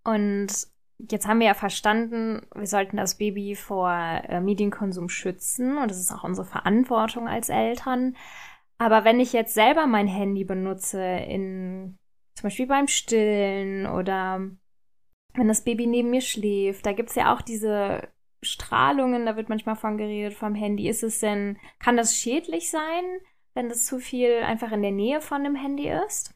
Und 0.04 0.48
Jetzt 1.10 1.28
haben 1.28 1.40
wir 1.40 1.48
ja 1.48 1.54
verstanden, 1.54 2.46
wir 2.54 2.68
sollten 2.68 2.98
das 2.98 3.18
Baby 3.18 3.56
vor 3.56 3.92
äh, 3.92 4.40
Medienkonsum 4.40 5.10
schützen 5.10 5.78
und 5.78 5.90
das 5.90 6.00
ist 6.00 6.12
auch 6.12 6.24
unsere 6.24 6.46
Verantwortung 6.46 7.28
als 7.28 7.50
Eltern. 7.50 8.16
Aber 8.78 9.04
wenn 9.04 9.20
ich 9.20 9.34
jetzt 9.34 9.54
selber 9.54 9.88
mein 9.88 10.08
Handy 10.08 10.44
benutze, 10.44 11.02
in 11.02 11.98
zum 12.36 12.44
Beispiel 12.44 12.68
beim 12.68 12.88
Stillen 12.88 13.86
oder 13.86 14.42
wenn 15.34 15.48
das 15.48 15.64
Baby 15.64 15.88
neben 15.88 16.10
mir 16.10 16.22
schläft, 16.22 16.86
da 16.86 16.94
gibt's 16.94 17.16
ja 17.16 17.34
auch 17.34 17.42
diese 17.42 18.10
Strahlungen, 18.42 19.26
da 19.26 19.36
wird 19.36 19.50
manchmal 19.50 19.76
von 19.76 19.98
geredet 19.98 20.34
vom 20.34 20.56
Handy. 20.56 20.90
Ist 20.90 21.04
es 21.04 21.20
denn, 21.20 21.58
kann 21.80 21.98
das 21.98 22.16
schädlich 22.16 22.70
sein, 22.70 23.04
wenn 23.54 23.70
das 23.70 23.86
zu 23.86 24.00
viel 24.00 24.42
einfach 24.44 24.72
in 24.72 24.82
der 24.82 24.92
Nähe 24.92 25.22
von 25.22 25.44
dem 25.44 25.56
Handy 25.56 25.90
ist? 25.90 26.34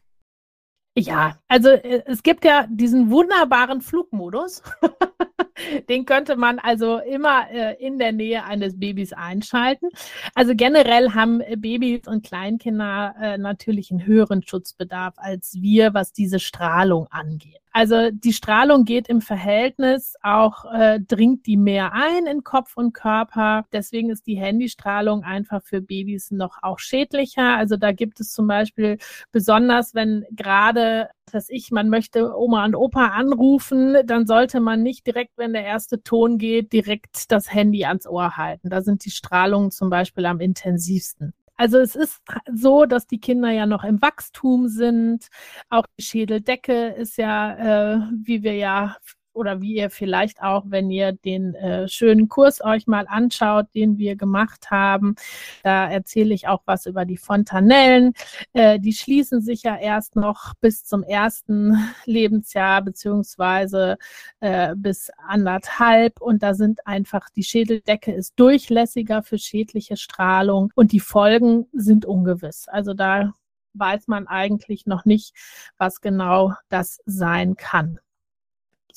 Ja, 0.98 1.38
also 1.50 1.70
äh, 1.70 2.04
es 2.06 2.24
gibt 2.24 2.46
ja 2.46 2.68
diesen 2.70 3.12
wunderbaren 3.12 3.82
Flugmodus. 3.82 4.64
Den 5.90 6.06
könnte 6.06 6.36
man 6.36 6.60
also 6.60 7.00
immer 7.00 7.50
äh, 7.50 7.75
in 7.86 7.98
der 7.98 8.12
Nähe 8.12 8.44
eines 8.44 8.80
Babys 8.80 9.12
einschalten. 9.12 9.90
Also 10.36 10.54
generell 10.56 11.12
haben 11.12 11.42
Babys 11.58 12.08
und 12.08 12.25
Kleinkinder 12.25 13.16
äh, 13.20 13.38
natürlich 13.38 13.92
einen 13.92 14.06
höheren 14.06 14.42
Schutzbedarf 14.44 15.16
als 15.18 15.58
wir, 15.62 15.94
was 15.94 16.14
diese 16.14 16.40
Strahlung 16.40 17.08
angeht. 17.10 17.64
Also 17.77 18.10
die 18.10 18.32
Strahlung 18.32 18.86
geht 18.86 19.10
im 19.10 19.20
Verhältnis 19.20 20.15
auch, 20.24 20.63
äh, 20.74 21.01
dringt 21.01 21.46
die 21.46 21.58
mehr 21.58 21.91
ein 21.91 22.25
in 22.25 22.41
Kopf 22.41 22.77
und 22.77 22.94
Körper. 22.94 23.65
Deswegen 23.74 24.12
ist 24.12 24.27
die 24.27 24.38
Handystrahlung 24.38 25.25
einfach 25.25 25.62
für 25.62 25.82
Babys 25.82 26.32
noch 26.32 26.60
auch 26.62 26.79
schädlicher. 26.79 27.58
Also 27.58 27.75
da 27.75 27.91
gibt 27.91 28.22
es 28.22 28.32
zum 28.32 28.48
Beispiel 28.48 28.98
besonders, 29.34 29.94
wenn 29.94 30.24
gerade 30.32 31.10
dass 31.34 31.50
ich, 31.50 31.70
man 31.72 31.89
möchte 31.89 32.34
Oma 32.38 32.63
und 32.63 32.75
Opa 32.75 33.08
anrufen, 33.08 33.98
dann 34.05 34.25
sollte 34.25 34.62
man 34.62 34.82
nicht 34.82 35.05
direkt, 35.05 35.38
wenn 35.38 35.51
der 35.51 35.65
erste 35.65 36.01
Ton 36.01 36.38
geht, 36.38 36.72
direkt 36.72 37.29
das 37.29 37.51
Handy 37.51 37.84
ans 37.84 38.08
Ohr 38.08 38.38
halten. 38.38 38.70
Da 38.70 38.84
sind 38.84 39.03
die 39.03 39.12
Strahlungen 39.12 39.72
zum 39.72 39.89
Beispiel 39.89 40.25
am 40.27 40.39
intensivsten. 40.39 41.34
Also 41.57 41.79
es 41.79 41.95
ist 41.95 42.21
so, 42.53 42.85
dass 42.85 43.07
die 43.07 43.19
Kinder 43.19 43.50
ja 43.51 43.65
noch 43.65 43.83
im 43.83 44.01
Wachstum 44.01 44.67
sind. 44.67 45.27
Auch 45.69 45.85
die 45.97 46.03
Schädeldecke 46.03 46.89
ist 46.89 47.17
ja, 47.17 47.95
äh, 47.95 48.00
wie 48.24 48.43
wir 48.43 48.55
ja 48.55 48.97
oder 49.36 49.62
wie 49.62 49.75
ihr 49.75 49.89
vielleicht 49.89 50.42
auch, 50.42 50.63
wenn 50.68 50.89
ihr 50.89 51.12
den 51.12 51.56
äh, 51.56 51.88
schönen 51.88 52.30
Kurs 52.30 52.63
euch 52.63 52.88
mal 52.88 53.06
anschaut, 53.08 53.68
den 53.75 53.98
wir 53.98 54.15
gemacht 54.15 54.72
haben. 54.72 55.15
Da 55.63 55.89
erzähle 55.89 56.34
ich 56.34 56.48
auch 56.48 56.63
was 56.65 56.86
über 56.86 57.06
die 57.06 57.18
Fontanellen. 57.18 58.13
Äh, 58.54 58.80
die 58.80 58.94
schließen 58.94 59.42
sich 59.42 59.63
ja 59.63 59.77
erst 59.77 60.15
noch 60.15 60.54
bis 60.62 60.84
zum 60.84 61.04
ersten 61.04 61.75
Lebensjahr 62.06 62.82
beziehungsweise 62.82 63.98
äh, 64.39 64.74
bis 64.75 65.12
anderthalb 65.27 66.22
und 66.22 66.42
da 66.44 66.54
sind 66.54 66.86
einfach 66.88 67.30
die 67.30 67.44
Schädeldecke 67.44 68.13
ist 68.13 68.34
durchlässiger 68.38 69.24
für 69.24 69.38
schädliche 69.38 69.98
Strahlung 69.98 70.72
und 70.75 70.92
die 70.92 71.00
Folgen 71.00 71.68
sind 71.74 72.06
ungewiss. 72.06 72.68
Also 72.68 72.94
da 72.94 73.34
weiß 73.74 74.08
man 74.08 74.27
eigentlich 74.27 74.86
noch 74.86 75.06
nicht, 75.06 75.36
was 75.77 76.01
genau 76.01 76.54
das 76.70 77.01
sein 77.06 77.56
kann. 77.56 78.00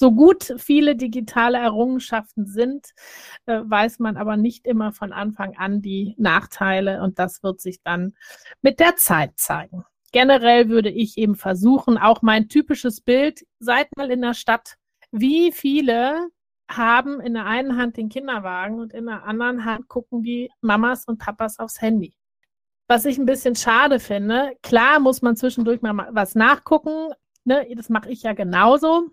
So 0.00 0.12
gut 0.12 0.54
viele 0.58 0.94
digitale 0.94 1.58
Errungenschaften 1.58 2.46
sind, 2.46 2.90
äh, 3.46 3.62
weiß 3.64 3.98
man 3.98 4.16
aber 4.16 4.36
nicht 4.36 4.64
immer 4.64 4.92
von 4.92 5.12
Anfang 5.12 5.56
an 5.56 5.82
die 5.82 6.14
Nachteile 6.18 7.02
und 7.02 7.18
das 7.18 7.42
wird 7.42 7.60
sich 7.60 7.82
dann 7.82 8.14
mit 8.62 8.78
der 8.78 8.94
Zeit 8.94 9.32
zeigen. 9.40 9.84
Generell 10.12 10.68
würde 10.68 10.88
ich 10.88 11.18
eben 11.18 11.34
versuchen, 11.34 11.98
auch 11.98 12.22
mein 12.22 12.48
typisches 12.48 13.00
Bild, 13.00 13.44
seid 13.58 13.88
mal 13.96 14.12
in 14.12 14.22
der 14.22 14.34
Stadt, 14.34 14.76
wie 15.10 15.50
viele 15.50 16.28
haben 16.70 17.20
in 17.20 17.34
der 17.34 17.46
einen 17.46 17.76
Hand 17.76 17.96
den 17.96 18.08
Kinderwagen 18.08 18.78
und 18.78 18.92
in 18.92 19.06
der 19.06 19.24
anderen 19.24 19.64
Hand 19.64 19.88
gucken 19.88 20.22
die 20.22 20.48
Mamas 20.60 21.06
und 21.06 21.18
Papas 21.18 21.58
aufs 21.58 21.80
Handy. 21.80 22.14
Was 22.86 23.04
ich 23.04 23.18
ein 23.18 23.26
bisschen 23.26 23.56
schade 23.56 23.98
finde, 23.98 24.52
klar 24.62 25.00
muss 25.00 25.22
man 25.22 25.34
zwischendurch 25.34 25.82
mal 25.82 26.08
was 26.12 26.36
nachgucken, 26.36 27.08
ne? 27.42 27.66
das 27.74 27.88
mache 27.88 28.12
ich 28.12 28.22
ja 28.22 28.32
genauso. 28.32 29.10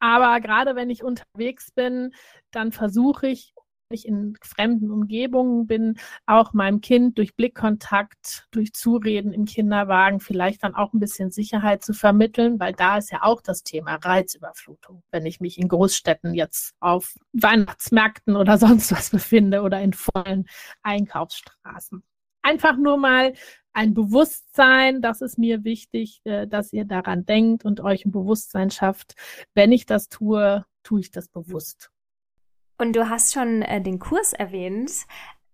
Aber 0.00 0.40
gerade 0.40 0.74
wenn 0.74 0.90
ich 0.90 1.04
unterwegs 1.04 1.70
bin, 1.70 2.12
dann 2.50 2.72
versuche 2.72 3.28
ich, 3.28 3.54
wenn 3.90 3.96
ich 3.96 4.06
in 4.06 4.36
fremden 4.42 4.90
Umgebungen 4.90 5.66
bin, 5.66 5.98
auch 6.24 6.52
meinem 6.54 6.80
Kind 6.80 7.18
durch 7.18 7.36
Blickkontakt, 7.36 8.46
durch 8.50 8.72
Zureden 8.72 9.32
im 9.32 9.44
Kinderwagen 9.44 10.20
vielleicht 10.20 10.62
dann 10.62 10.74
auch 10.74 10.92
ein 10.94 11.00
bisschen 11.00 11.30
Sicherheit 11.30 11.84
zu 11.84 11.92
vermitteln, 11.92 12.58
weil 12.58 12.72
da 12.72 12.98
ist 12.98 13.10
ja 13.10 13.22
auch 13.22 13.42
das 13.42 13.62
Thema 13.62 13.96
Reizüberflutung. 13.96 15.02
Wenn 15.10 15.26
ich 15.26 15.40
mich 15.40 15.58
in 15.58 15.68
Großstädten 15.68 16.34
jetzt 16.34 16.74
auf 16.80 17.14
Weihnachtsmärkten 17.32 18.36
oder 18.36 18.58
sonst 18.58 18.92
was 18.92 19.10
befinde 19.10 19.62
oder 19.62 19.80
in 19.80 19.92
vollen 19.92 20.46
Einkaufsstraßen. 20.82 22.02
Einfach 22.42 22.76
nur 22.78 22.96
mal 22.96 23.34
ein 23.72 23.94
Bewusstsein, 23.94 25.00
das 25.00 25.20
ist 25.20 25.38
mir 25.38 25.64
wichtig, 25.64 26.20
äh, 26.24 26.46
dass 26.46 26.72
ihr 26.72 26.84
daran 26.84 27.24
denkt 27.24 27.64
und 27.64 27.80
euch 27.80 28.04
ein 28.04 28.12
Bewusstsein 28.12 28.70
schafft. 28.70 29.14
Wenn 29.54 29.72
ich 29.72 29.86
das 29.86 30.08
tue, 30.08 30.64
tue 30.82 31.00
ich 31.00 31.10
das 31.10 31.28
bewusst. 31.28 31.90
Und 32.78 32.96
du 32.96 33.08
hast 33.08 33.32
schon 33.32 33.62
äh, 33.62 33.80
den 33.80 33.98
Kurs 33.98 34.32
erwähnt, 34.32 34.90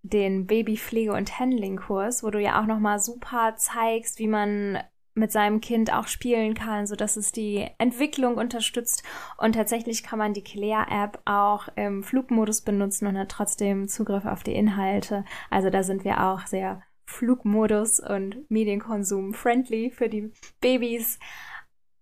den 0.03 0.47
Babypflege- 0.47 1.13
und 1.13 1.39
Handling-Kurs, 1.39 2.23
wo 2.23 2.31
du 2.31 2.41
ja 2.41 2.61
auch 2.61 2.67
nochmal 2.67 3.01
super 3.01 3.55
zeigst, 3.57 4.19
wie 4.19 4.29
man 4.29 4.79
mit 5.17 5.33
seinem 5.33 5.61
Kind 5.61 5.93
auch 5.93 6.07
spielen 6.07 6.55
kann, 6.55 6.87
so 6.87 6.95
dass 6.95 7.17
es 7.17 7.33
die 7.33 7.67
Entwicklung 7.79 8.37
unterstützt. 8.37 9.03
Und 9.39 9.55
tatsächlich 9.55 10.03
kann 10.03 10.19
man 10.19 10.35
die 10.35 10.45
Claire-App 10.45 11.21
auch 11.25 11.69
im 11.75 12.03
Flugmodus 12.03 12.61
benutzen 12.61 13.07
und 13.07 13.19
hat 13.19 13.31
trotzdem 13.31 13.89
Zugriff 13.89 14.27
auf 14.27 14.43
die 14.43 14.55
Inhalte. 14.55 15.25
Also 15.51 15.71
da 15.71 15.83
sind 15.83 16.05
wir 16.05 16.23
auch 16.23 16.47
sehr 16.47 16.83
Flugmodus 17.07 18.01
und 18.01 18.51
Medienkonsum 18.51 19.35
friendly 19.35 19.91
für 19.91 20.09
die 20.09 20.33
Babys. 20.61 21.19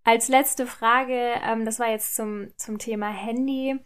Als 0.02 0.28
letzte 0.28 0.66
Frage, 0.66 1.34
ähm, 1.42 1.64
das 1.64 1.78
war 1.78 1.90
jetzt 1.90 2.14
zum, 2.14 2.48
zum 2.56 2.78
Thema 2.78 3.08
Handy. 3.08 3.76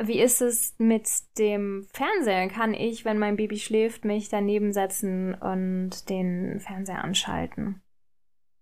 Wie 0.00 0.20
ist 0.20 0.40
es 0.40 0.74
mit 0.78 1.08
dem 1.38 1.86
Fernseher? 1.92 2.48
Kann 2.48 2.72
ich, 2.72 3.04
wenn 3.04 3.18
mein 3.18 3.36
Baby 3.36 3.58
schläft, 3.58 4.04
mich 4.04 4.28
daneben 4.28 4.72
setzen 4.72 5.34
und 5.34 6.08
den 6.08 6.60
Fernseher 6.60 7.02
anschalten? 7.02 7.82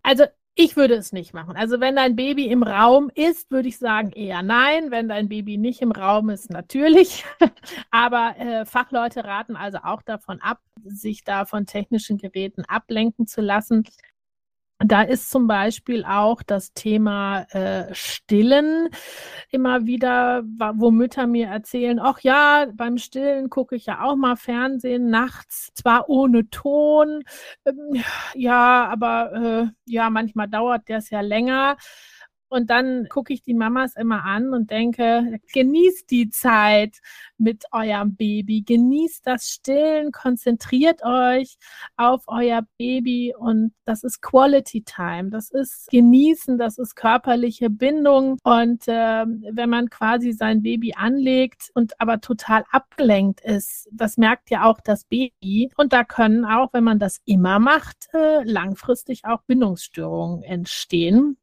Also 0.02 0.24
ich 0.58 0.74
würde 0.74 0.94
es 0.94 1.12
nicht 1.12 1.34
machen. 1.34 1.54
Also 1.54 1.80
wenn 1.80 1.96
dein 1.96 2.16
Baby 2.16 2.46
im 2.46 2.62
Raum 2.62 3.10
ist, 3.14 3.50
würde 3.50 3.68
ich 3.68 3.76
sagen 3.76 4.10
eher 4.12 4.42
nein. 4.42 4.90
Wenn 4.90 5.06
dein 5.06 5.28
Baby 5.28 5.58
nicht 5.58 5.82
im 5.82 5.92
Raum 5.92 6.30
ist, 6.30 6.50
natürlich. 6.50 7.24
Aber 7.90 8.34
äh, 8.38 8.64
Fachleute 8.64 9.24
raten 9.24 9.54
also 9.54 9.78
auch 9.84 10.00
davon 10.00 10.40
ab, 10.40 10.60
sich 10.82 11.24
da 11.24 11.44
von 11.44 11.66
technischen 11.66 12.16
Geräten 12.16 12.64
ablenken 12.64 13.26
zu 13.26 13.42
lassen. 13.42 13.84
Da 14.78 15.00
ist 15.02 15.30
zum 15.30 15.46
Beispiel 15.46 16.04
auch 16.04 16.42
das 16.42 16.74
Thema 16.74 17.42
äh, 17.50 17.94
Stillen 17.94 18.90
immer 19.50 19.86
wieder, 19.86 20.42
wo 20.44 20.90
Mütter 20.90 21.26
mir 21.26 21.46
erzählen, 21.46 21.98
ach 21.98 22.20
ja, 22.20 22.66
beim 22.74 22.98
Stillen 22.98 23.48
gucke 23.48 23.76
ich 23.76 23.86
ja 23.86 24.02
auch 24.02 24.16
mal 24.16 24.36
Fernsehen 24.36 25.08
nachts, 25.08 25.70
zwar 25.74 26.10
ohne 26.10 26.50
Ton, 26.50 27.24
ähm, 27.64 28.02
ja, 28.34 28.86
aber 28.88 29.32
äh, 29.32 29.90
ja, 29.90 30.10
manchmal 30.10 30.48
dauert 30.48 30.82
das 30.90 31.08
ja 31.08 31.22
länger. 31.22 31.78
Und 32.48 32.70
dann 32.70 33.08
gucke 33.08 33.32
ich 33.32 33.42
die 33.42 33.54
Mamas 33.54 33.96
immer 33.96 34.24
an 34.24 34.52
und 34.52 34.70
denke, 34.70 35.40
genießt 35.52 36.10
die 36.10 36.30
Zeit 36.30 36.98
mit 37.38 37.64
eurem 37.72 38.14
Baby, 38.14 38.62
genießt 38.62 39.26
das 39.26 39.48
Stillen, 39.48 40.12
konzentriert 40.12 41.02
euch 41.04 41.56
auf 41.96 42.22
euer 42.28 42.62
Baby 42.78 43.34
und 43.36 43.72
das 43.84 44.04
ist 44.04 44.20
Quality 44.22 44.82
Time, 44.82 45.30
das 45.30 45.50
ist 45.50 45.88
Genießen, 45.90 46.58
das 46.58 46.78
ist 46.78 46.94
körperliche 46.94 47.70
Bindung. 47.70 48.38
Und 48.42 48.86
äh, 48.86 49.24
wenn 49.26 49.70
man 49.70 49.90
quasi 49.90 50.32
sein 50.32 50.62
Baby 50.62 50.94
anlegt 50.96 51.70
und 51.74 52.00
aber 52.00 52.20
total 52.20 52.64
abgelenkt 52.70 53.40
ist, 53.40 53.88
das 53.92 54.16
merkt 54.16 54.50
ja 54.50 54.64
auch 54.64 54.80
das 54.80 55.04
Baby. 55.04 55.70
Und 55.76 55.92
da 55.92 56.04
können 56.04 56.44
auch, 56.44 56.72
wenn 56.72 56.84
man 56.84 56.98
das 56.98 57.20
immer 57.24 57.58
macht, 57.58 58.08
äh, 58.12 58.42
langfristig 58.44 59.24
auch 59.24 59.42
Bindungsstörungen 59.42 60.42
entstehen. 60.42 61.36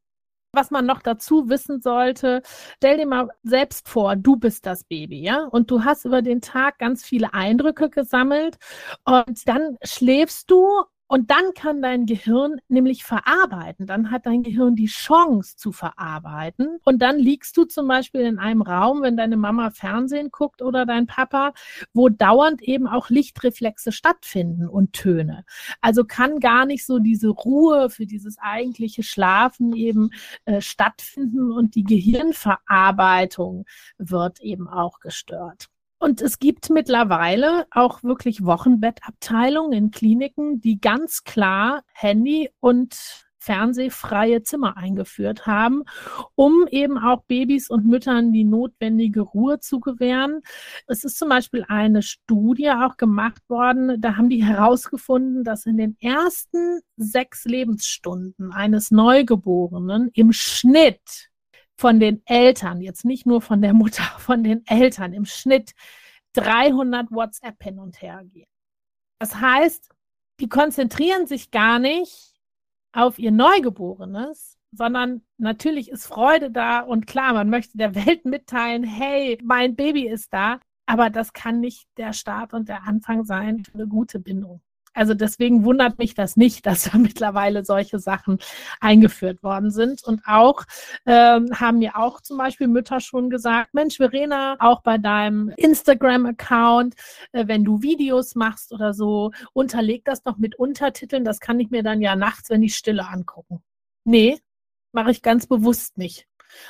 Was 0.54 0.70
man 0.70 0.86
noch 0.86 1.02
dazu 1.02 1.48
wissen 1.48 1.80
sollte, 1.80 2.42
stell 2.76 2.96
dir 2.96 3.06
mal 3.06 3.28
selbst 3.42 3.88
vor, 3.88 4.16
du 4.16 4.36
bist 4.36 4.66
das 4.66 4.84
Baby, 4.84 5.20
ja, 5.22 5.44
und 5.50 5.70
du 5.70 5.84
hast 5.84 6.04
über 6.04 6.22
den 6.22 6.40
Tag 6.40 6.78
ganz 6.78 7.04
viele 7.04 7.34
Eindrücke 7.34 7.90
gesammelt. 7.90 8.56
Und 9.04 9.48
dann 9.48 9.76
schläfst 9.82 10.50
du 10.50 10.84
und 11.06 11.30
dann 11.30 11.52
kann 11.54 11.82
dein 11.82 12.06
Gehirn 12.06 12.60
nämlich 12.68 13.04
verarbeiten. 13.04 13.86
Dann 13.86 14.10
hat 14.10 14.24
dein 14.24 14.42
Gehirn 14.42 14.74
die 14.74 14.86
Chance 14.86 15.56
zu 15.56 15.70
verarbeiten. 15.70 16.78
Und 16.84 17.02
dann 17.02 17.18
liegst 17.18 17.56
du 17.56 17.64
zum 17.64 17.86
Beispiel 17.88 18.22
in 18.22 18.38
einem 18.38 18.62
Raum, 18.62 19.02
wenn 19.02 19.16
deine 19.16 19.36
Mama 19.36 19.70
Fernsehen 19.70 20.30
guckt 20.30 20.62
oder 20.62 20.86
dein 20.86 21.06
Papa, 21.06 21.52
wo 21.92 22.08
dauernd 22.08 22.62
eben 22.62 22.86
auch 22.86 23.10
Lichtreflexe 23.10 23.92
stattfinden 23.92 24.66
und 24.66 24.94
Töne. 24.94 25.44
Also 25.82 26.04
kann 26.04 26.40
gar 26.40 26.64
nicht 26.64 26.86
so 26.86 26.98
diese 26.98 27.28
Ruhe 27.28 27.90
für 27.90 28.06
dieses 28.06 28.38
eigentliche 28.38 29.02
Schlafen 29.02 29.74
eben 29.74 30.10
äh, 30.46 30.62
stattfinden 30.62 31.52
und 31.52 31.74
die 31.74 31.84
Gehirnverarbeitung 31.84 33.66
wird 33.98 34.40
eben 34.40 34.68
auch 34.68 35.00
gestört. 35.00 35.68
Und 36.04 36.20
es 36.20 36.38
gibt 36.38 36.68
mittlerweile 36.68 37.66
auch 37.70 38.02
wirklich 38.02 38.44
Wochenbettabteilungen 38.44 39.72
in 39.72 39.90
Kliniken, 39.90 40.60
die 40.60 40.78
ganz 40.78 41.24
klar 41.24 41.82
Handy 41.94 42.50
und 42.60 43.24
fernsehfreie 43.38 44.42
Zimmer 44.42 44.76
eingeführt 44.76 45.46
haben, 45.46 45.84
um 46.34 46.66
eben 46.70 46.98
auch 46.98 47.24
Babys 47.24 47.70
und 47.70 47.86
Müttern 47.86 48.34
die 48.34 48.44
notwendige 48.44 49.22
Ruhe 49.22 49.60
zu 49.60 49.80
gewähren. 49.80 50.42
Es 50.86 51.04
ist 51.04 51.16
zum 51.16 51.30
Beispiel 51.30 51.64
eine 51.68 52.02
Studie 52.02 52.70
auch 52.70 52.98
gemacht 52.98 53.40
worden, 53.48 53.98
da 53.98 54.18
haben 54.18 54.28
die 54.28 54.44
herausgefunden, 54.44 55.42
dass 55.42 55.64
in 55.64 55.78
den 55.78 55.96
ersten 56.02 56.80
sechs 56.98 57.46
Lebensstunden 57.46 58.52
eines 58.52 58.90
Neugeborenen 58.90 60.10
im 60.12 60.34
Schnitt 60.34 61.30
von 61.84 62.00
den 62.00 62.22
Eltern, 62.24 62.80
jetzt 62.80 63.04
nicht 63.04 63.26
nur 63.26 63.42
von 63.42 63.60
der 63.60 63.74
Mutter, 63.74 64.04
von 64.18 64.42
den 64.42 64.66
Eltern 64.66 65.12
im 65.12 65.26
Schnitt 65.26 65.74
300 66.32 67.10
WhatsApp 67.10 67.62
hin 67.62 67.78
und 67.78 68.00
her 68.00 68.22
gehen. 68.24 68.48
Das 69.18 69.34
heißt, 69.34 69.90
die 70.40 70.48
konzentrieren 70.48 71.26
sich 71.26 71.50
gar 71.50 71.78
nicht 71.78 72.40
auf 72.92 73.18
ihr 73.18 73.32
Neugeborenes, 73.32 74.56
sondern 74.72 75.26
natürlich 75.36 75.90
ist 75.90 76.06
Freude 76.06 76.50
da 76.50 76.80
und 76.80 77.06
klar, 77.06 77.34
man 77.34 77.50
möchte 77.50 77.76
der 77.76 77.94
Welt 77.94 78.24
mitteilen, 78.24 78.84
hey, 78.84 79.38
mein 79.44 79.76
Baby 79.76 80.08
ist 80.08 80.32
da, 80.32 80.60
aber 80.86 81.10
das 81.10 81.34
kann 81.34 81.60
nicht 81.60 81.86
der 81.98 82.14
Start 82.14 82.54
und 82.54 82.70
der 82.70 82.84
Anfang 82.84 83.26
sein 83.26 83.62
für 83.62 83.74
eine 83.74 83.88
gute 83.88 84.20
Bindung. 84.20 84.62
Also 84.94 85.14
deswegen 85.14 85.64
wundert 85.64 85.98
mich 85.98 86.14
das 86.14 86.36
nicht, 86.36 86.66
dass 86.66 86.84
da 86.84 86.98
mittlerweile 86.98 87.64
solche 87.64 87.98
Sachen 87.98 88.38
eingeführt 88.80 89.42
worden 89.42 89.70
sind. 89.70 90.02
Und 90.04 90.22
auch 90.26 90.62
ähm, 91.04 91.48
haben 91.52 91.78
mir 91.78 91.96
auch 91.98 92.20
zum 92.20 92.38
Beispiel 92.38 92.68
Mütter 92.68 93.00
schon 93.00 93.28
gesagt, 93.30 93.74
Mensch, 93.74 93.96
Verena, 93.96 94.56
auch 94.60 94.82
bei 94.82 94.98
deinem 94.98 95.52
Instagram-Account, 95.56 96.94
äh, 97.32 97.46
wenn 97.46 97.64
du 97.64 97.82
Videos 97.82 98.34
machst 98.34 98.72
oder 98.72 98.94
so, 98.94 99.32
unterleg 99.52 100.04
das 100.04 100.22
doch 100.22 100.38
mit 100.38 100.56
Untertiteln. 100.56 101.24
Das 101.24 101.40
kann 101.40 101.60
ich 101.60 101.70
mir 101.70 101.82
dann 101.82 102.00
ja 102.00 102.16
nachts, 102.16 102.50
wenn 102.50 102.62
ich 102.62 102.76
stille, 102.76 103.06
angucken. 103.06 103.62
Nee, 104.04 104.38
mache 104.92 105.10
ich 105.10 105.22
ganz 105.22 105.46
bewusst 105.46 105.98
nicht. 105.98 106.26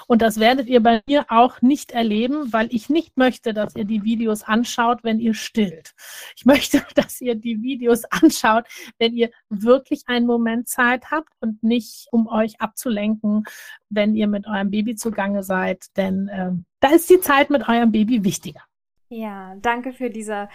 Und 0.07 0.23
das 0.23 0.39
werdet 0.39 0.69
ihr 0.69 0.83
bei 0.83 1.03
mir 1.07 1.27
auch 1.29 1.63
nicht 1.63 1.93
erleben, 1.93 2.53
weil 2.53 2.69
ich 2.71 2.89
nicht 2.89 3.17
möchte, 3.17 3.55
dass 3.55 3.75
ihr 3.77 3.85
die 3.85 4.05
Videos 4.05 4.43
anschaut, 4.43 5.05
wenn 5.05 5.21
ihr 5.21 5.35
stillt. 5.35 5.95
Ich 6.37 6.45
möchte, 6.45 6.85
dass 6.95 7.21
ihr 7.21 7.35
die 7.35 7.63
Videos 7.63 8.05
anschaut, 8.05 8.67
wenn 8.99 9.15
ihr 9.15 9.31
wirklich 9.49 10.03
einen 10.07 10.27
Moment 10.27 10.69
Zeit 10.69 11.11
habt 11.11 11.31
und 11.41 11.63
nicht, 11.63 12.09
um 12.13 12.27
euch 12.27 12.61
abzulenken, 12.61 13.45
wenn 13.89 14.15
ihr 14.15 14.27
mit 14.27 14.47
eurem 14.47 14.71
Baby 14.71 14.97
zugange 14.97 15.43
seid. 15.43 15.87
Denn 15.97 16.29
äh, 16.29 16.53
da 16.81 16.89
ist 16.89 17.09
die 17.11 17.21
Zeit 17.21 17.51
mit 17.51 17.69
eurem 17.69 17.93
Baby 17.93 18.25
wichtiger. 18.25 18.63
Ja, 19.09 19.55
danke 19.61 19.93
für 19.93 20.11
diese 20.11 20.49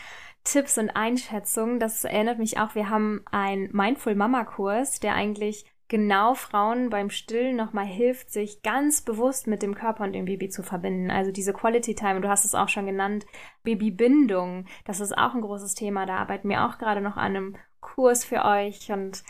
Tipps 0.43 0.77
und 0.77 0.89
Einschätzungen. 0.89 1.79
Das 1.79 2.03
erinnert 2.03 2.39
mich 2.39 2.57
auch, 2.59 2.75
wir 2.75 2.89
haben 2.89 3.23
einen 3.31 3.69
Mindful 3.71 4.15
Mama 4.15 4.43
Kurs, 4.43 4.99
der 4.99 5.13
eigentlich 5.13 5.65
genau 5.89 6.36
Frauen 6.36 6.89
beim 6.89 7.10
Stillen 7.10 7.56
nochmal 7.58 7.86
hilft, 7.86 8.32
sich 8.32 8.62
ganz 8.62 9.02
bewusst 9.02 9.47
mit 9.47 9.62
dem 9.62 9.75
Körper 9.75 10.04
und 10.06 10.13
dem 10.13 10.25
Baby 10.25 10.47
zu 10.49 10.63
verbinden. 10.63 11.12
Also 11.12 11.32
diese 11.32 11.52
Quality 11.52 11.95
Time, 11.95 12.21
du 12.21 12.30
hast 12.30 12.45
es 12.45 12.56
auch 12.56 12.69
schon 12.69 12.86
genannt, 12.86 13.25
Babybindung, 13.63 14.65
das 14.86 15.02
ist 15.02 15.17
auch 15.17 15.34
ein 15.34 15.41
großes 15.41 15.73
Thema. 15.73 16.06
Da 16.06 16.17
arbeiten 16.17 16.47
wir 16.47 16.65
auch 16.65 16.78
gerade 16.78 17.02
noch 17.02 17.17
an 17.17 17.36
einem 17.36 17.56
Kurs 17.82 18.23
für 18.23 18.45
euch 18.45 18.91
und 18.91 19.23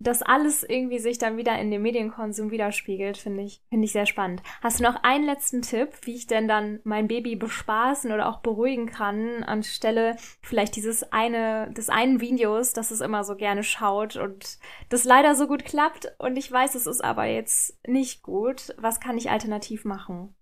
das 0.00 0.22
alles 0.22 0.64
irgendwie 0.64 0.98
sich 0.98 1.18
dann 1.18 1.36
wieder 1.36 1.58
in 1.58 1.70
dem 1.70 1.82
Medienkonsum 1.82 2.50
widerspiegelt, 2.50 3.18
finde 3.18 3.42
ich, 3.42 3.62
finde 3.68 3.84
ich 3.84 3.92
sehr 3.92 4.06
spannend. 4.06 4.42
Hast 4.62 4.80
du 4.80 4.84
noch 4.84 5.02
einen 5.02 5.26
letzten 5.26 5.60
Tipp, 5.60 5.90
wie 6.02 6.16
ich 6.16 6.26
denn 6.26 6.48
dann 6.48 6.80
mein 6.84 7.06
Baby 7.06 7.36
bespaßen 7.36 8.10
oder 8.10 8.28
auch 8.28 8.40
beruhigen 8.40 8.86
kann, 8.86 9.44
anstelle 9.44 10.16
vielleicht 10.40 10.74
dieses 10.76 11.12
eine, 11.12 11.70
des 11.72 11.90
einen 11.90 12.20
Videos, 12.20 12.72
das 12.72 12.90
es 12.90 13.02
immer 13.02 13.24
so 13.24 13.36
gerne 13.36 13.62
schaut 13.62 14.16
und 14.16 14.58
das 14.88 15.04
leider 15.04 15.34
so 15.34 15.46
gut 15.46 15.66
klappt 15.66 16.10
und 16.18 16.36
ich 16.36 16.50
weiß, 16.50 16.74
es 16.74 16.86
ist 16.86 17.04
aber 17.04 17.26
jetzt 17.26 17.78
nicht 17.86 18.22
gut. 18.22 18.74
Was 18.78 19.00
kann 19.00 19.18
ich 19.18 19.30
alternativ 19.30 19.84
machen? 19.84 20.34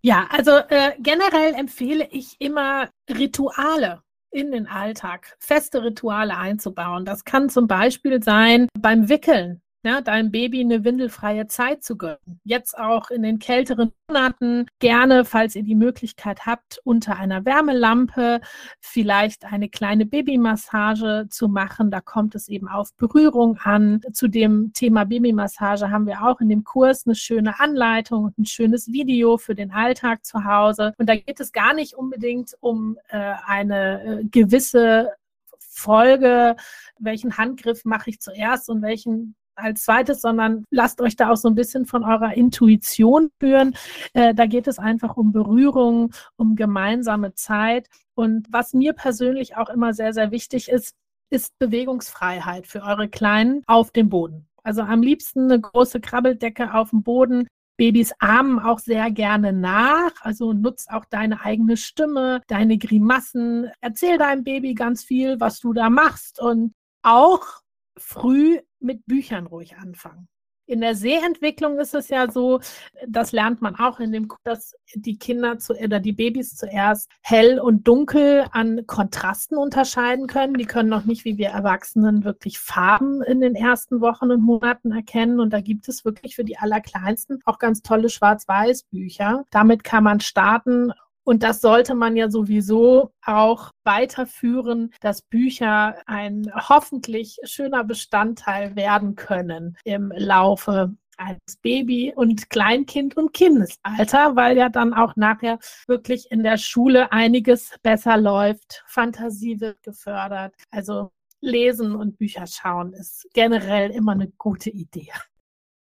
Ja, 0.00 0.28
also 0.30 0.52
äh, 0.52 0.92
generell 0.98 1.54
empfehle 1.54 2.08
ich 2.10 2.36
immer 2.40 2.88
Rituale 3.08 4.02
in 4.32 4.50
den 4.50 4.66
Alltag 4.66 5.36
feste 5.38 5.84
Rituale 5.84 6.36
einzubauen. 6.36 7.04
Das 7.04 7.24
kann 7.24 7.50
zum 7.50 7.68
Beispiel 7.68 8.22
sein 8.22 8.66
beim 8.78 9.08
Wickeln 9.08 9.62
ja, 9.84 10.00
deinem 10.00 10.30
Baby 10.30 10.60
eine 10.60 10.84
windelfreie 10.84 11.48
Zeit 11.48 11.82
zu 11.82 11.96
gönnen. 11.96 12.40
Jetzt 12.44 12.78
auch 12.78 13.10
in 13.10 13.22
den 13.22 13.38
kälteren 13.40 13.92
Monaten 14.08 14.66
gerne, 14.78 15.24
falls 15.24 15.56
ihr 15.56 15.64
die 15.64 15.74
Möglichkeit 15.74 16.46
habt, 16.46 16.80
unter 16.84 17.16
einer 17.16 17.44
Wärmelampe 17.44 18.40
vielleicht 18.80 19.44
eine 19.44 19.68
kleine 19.68 20.06
Babymassage 20.06 21.26
zu 21.30 21.48
machen. 21.48 21.90
Da 21.90 22.00
kommt 22.00 22.34
es 22.36 22.48
eben 22.48 22.68
auf 22.68 22.94
Berührung 22.96 23.58
an. 23.58 24.00
Zu 24.12 24.28
dem 24.28 24.72
Thema 24.72 25.04
Babymassage 25.04 25.90
haben 25.90 26.06
wir 26.06 26.22
auch 26.22 26.40
in 26.40 26.48
dem 26.48 26.62
Kurs 26.62 27.04
eine 27.06 27.16
schöne 27.16 27.58
Anleitung 27.58 28.24
und 28.24 28.38
ein 28.38 28.46
schönes 28.46 28.92
Video 28.92 29.36
für 29.36 29.56
den 29.56 29.72
Alltag 29.72 30.24
zu 30.24 30.44
Hause. 30.44 30.92
Und 30.98 31.08
da 31.08 31.16
geht 31.16 31.40
es 31.40 31.50
gar 31.50 31.74
nicht 31.74 31.94
unbedingt 31.94 32.54
um 32.60 32.98
äh, 33.08 33.34
eine 33.46 34.20
äh, 34.20 34.24
gewisse 34.24 35.10
Folge, 35.58 36.54
welchen 36.98 37.36
Handgriff 37.36 37.84
mache 37.84 38.10
ich 38.10 38.20
zuerst 38.20 38.68
und 38.68 38.82
welchen 38.82 39.34
als 39.54 39.84
zweites, 39.84 40.20
sondern 40.20 40.64
lasst 40.70 41.00
euch 41.00 41.16
da 41.16 41.30
auch 41.30 41.36
so 41.36 41.48
ein 41.48 41.54
bisschen 41.54 41.86
von 41.86 42.04
eurer 42.04 42.34
Intuition 42.34 43.30
führen. 43.40 43.74
Äh, 44.14 44.34
da 44.34 44.46
geht 44.46 44.66
es 44.66 44.78
einfach 44.78 45.16
um 45.16 45.32
Berührung, 45.32 46.12
um 46.36 46.56
gemeinsame 46.56 47.34
Zeit. 47.34 47.88
Und 48.14 48.46
was 48.50 48.72
mir 48.72 48.92
persönlich 48.92 49.56
auch 49.56 49.68
immer 49.68 49.94
sehr, 49.94 50.12
sehr 50.12 50.30
wichtig 50.30 50.68
ist, 50.68 50.94
ist 51.30 51.58
Bewegungsfreiheit 51.58 52.66
für 52.66 52.82
eure 52.82 53.08
Kleinen 53.08 53.62
auf 53.66 53.90
dem 53.90 54.08
Boden. 54.08 54.46
Also 54.62 54.82
am 54.82 55.02
liebsten 55.02 55.50
eine 55.50 55.60
große 55.60 56.00
Krabbeldecke 56.00 56.74
auf 56.74 56.90
dem 56.90 57.02
Boden. 57.02 57.48
Babys 57.78 58.12
ahmen 58.18 58.60
auch 58.60 58.78
sehr 58.78 59.10
gerne 59.10 59.52
nach, 59.52 60.12
also 60.20 60.52
nutzt 60.52 60.90
auch 60.90 61.04
deine 61.06 61.40
eigene 61.40 61.76
Stimme, 61.76 62.42
deine 62.46 62.78
Grimassen. 62.78 63.70
Erzähl 63.80 64.18
deinem 64.18 64.44
Baby 64.44 64.74
ganz 64.74 65.02
viel, 65.02 65.40
was 65.40 65.58
du 65.58 65.72
da 65.72 65.90
machst 65.90 66.40
und 66.40 66.74
auch 67.02 67.62
früh 67.96 68.60
mit 68.82 69.06
Büchern 69.06 69.46
ruhig 69.46 69.76
anfangen. 69.76 70.28
In 70.66 70.80
der 70.80 70.94
Sehentwicklung 70.94 71.78
ist 71.80 71.92
es 71.92 72.08
ja 72.08 72.30
so, 72.30 72.60
das 73.08 73.32
lernt 73.32 73.60
man 73.60 73.74
auch 73.76 73.98
in 73.98 74.12
dem, 74.12 74.28
dass 74.44 74.74
die 74.94 75.18
Kinder 75.18 75.58
zu, 75.58 75.74
oder 75.74 75.98
die 75.98 76.12
Babys 76.12 76.56
zuerst 76.56 77.10
hell 77.20 77.58
und 77.58 77.88
dunkel 77.88 78.46
an 78.52 78.86
Kontrasten 78.86 79.58
unterscheiden 79.58 80.28
können. 80.28 80.54
Die 80.54 80.64
können 80.64 80.88
noch 80.88 81.04
nicht 81.04 81.24
wie 81.24 81.36
wir 81.36 81.48
Erwachsenen 81.48 82.22
wirklich 82.24 82.60
Farben 82.60 83.22
in 83.22 83.40
den 83.40 83.56
ersten 83.56 84.00
Wochen 84.00 84.30
und 84.30 84.40
Monaten 84.40 84.92
erkennen. 84.92 85.40
Und 85.40 85.52
da 85.52 85.60
gibt 85.60 85.88
es 85.88 86.04
wirklich 86.04 86.36
für 86.36 86.44
die 86.44 86.58
Allerkleinsten 86.58 87.40
auch 87.44 87.58
ganz 87.58 87.82
tolle 87.82 88.08
Schwarz-Weiß-Bücher. 88.08 89.44
Damit 89.50 89.82
kann 89.82 90.04
man 90.04 90.20
starten 90.20 90.92
und 91.24 91.42
das 91.42 91.60
sollte 91.60 91.94
man 91.94 92.16
ja 92.16 92.30
sowieso 92.30 93.12
auch 93.24 93.70
weiterführen, 93.84 94.92
dass 95.00 95.22
Bücher 95.22 95.96
ein 96.06 96.50
hoffentlich 96.68 97.38
schöner 97.44 97.84
Bestandteil 97.84 98.74
werden 98.76 99.14
können 99.14 99.76
im 99.84 100.12
Laufe 100.16 100.94
eines 101.18 101.56
Baby- 101.60 102.12
und 102.14 102.50
Kleinkind- 102.50 103.16
und 103.16 103.32
Kindesalter, 103.32 104.34
weil 104.34 104.56
ja 104.56 104.68
dann 104.68 104.94
auch 104.94 105.14
nachher 105.16 105.58
wirklich 105.86 106.30
in 106.30 106.42
der 106.42 106.56
Schule 106.56 107.12
einiges 107.12 107.76
besser 107.82 108.16
läuft. 108.16 108.82
Fantasie 108.86 109.60
wird 109.60 109.82
gefördert. 109.82 110.54
Also 110.70 111.12
Lesen 111.40 111.94
und 111.94 112.18
Bücher 112.18 112.46
schauen 112.46 112.92
ist 112.92 113.28
generell 113.34 113.90
immer 113.90 114.12
eine 114.12 114.28
gute 114.38 114.70
Idee. 114.70 115.10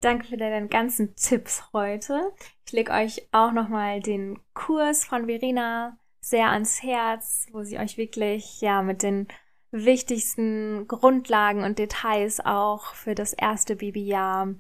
Danke 0.04 0.28
für 0.28 0.36
deine 0.36 0.68
ganzen 0.68 1.16
Tipps 1.16 1.63
heute. 1.72 2.34
Ich 2.66 2.74
lege 2.74 2.92
euch 2.92 3.26
auch 3.32 3.54
nochmal 3.54 4.02
den 4.02 4.38
Kurs 4.54 5.06
von 5.06 5.28
Verena 5.28 5.98
sehr 6.20 6.50
ans 6.50 6.84
Herz, 6.84 7.48
wo 7.54 7.63
sie 7.63 7.80
euch 7.80 7.96
wirklich 7.96 8.60
ja 8.60 8.82
mit 8.82 9.02
den 9.02 9.30
wichtigsten 9.72 10.89
Grundlagen 10.89 11.63
und 11.63 11.80
Details 11.80 12.42
auch 12.42 12.96
für 12.96 13.16
das 13.16 13.32
erste 13.32 13.78
Babyjahr 13.78 14.56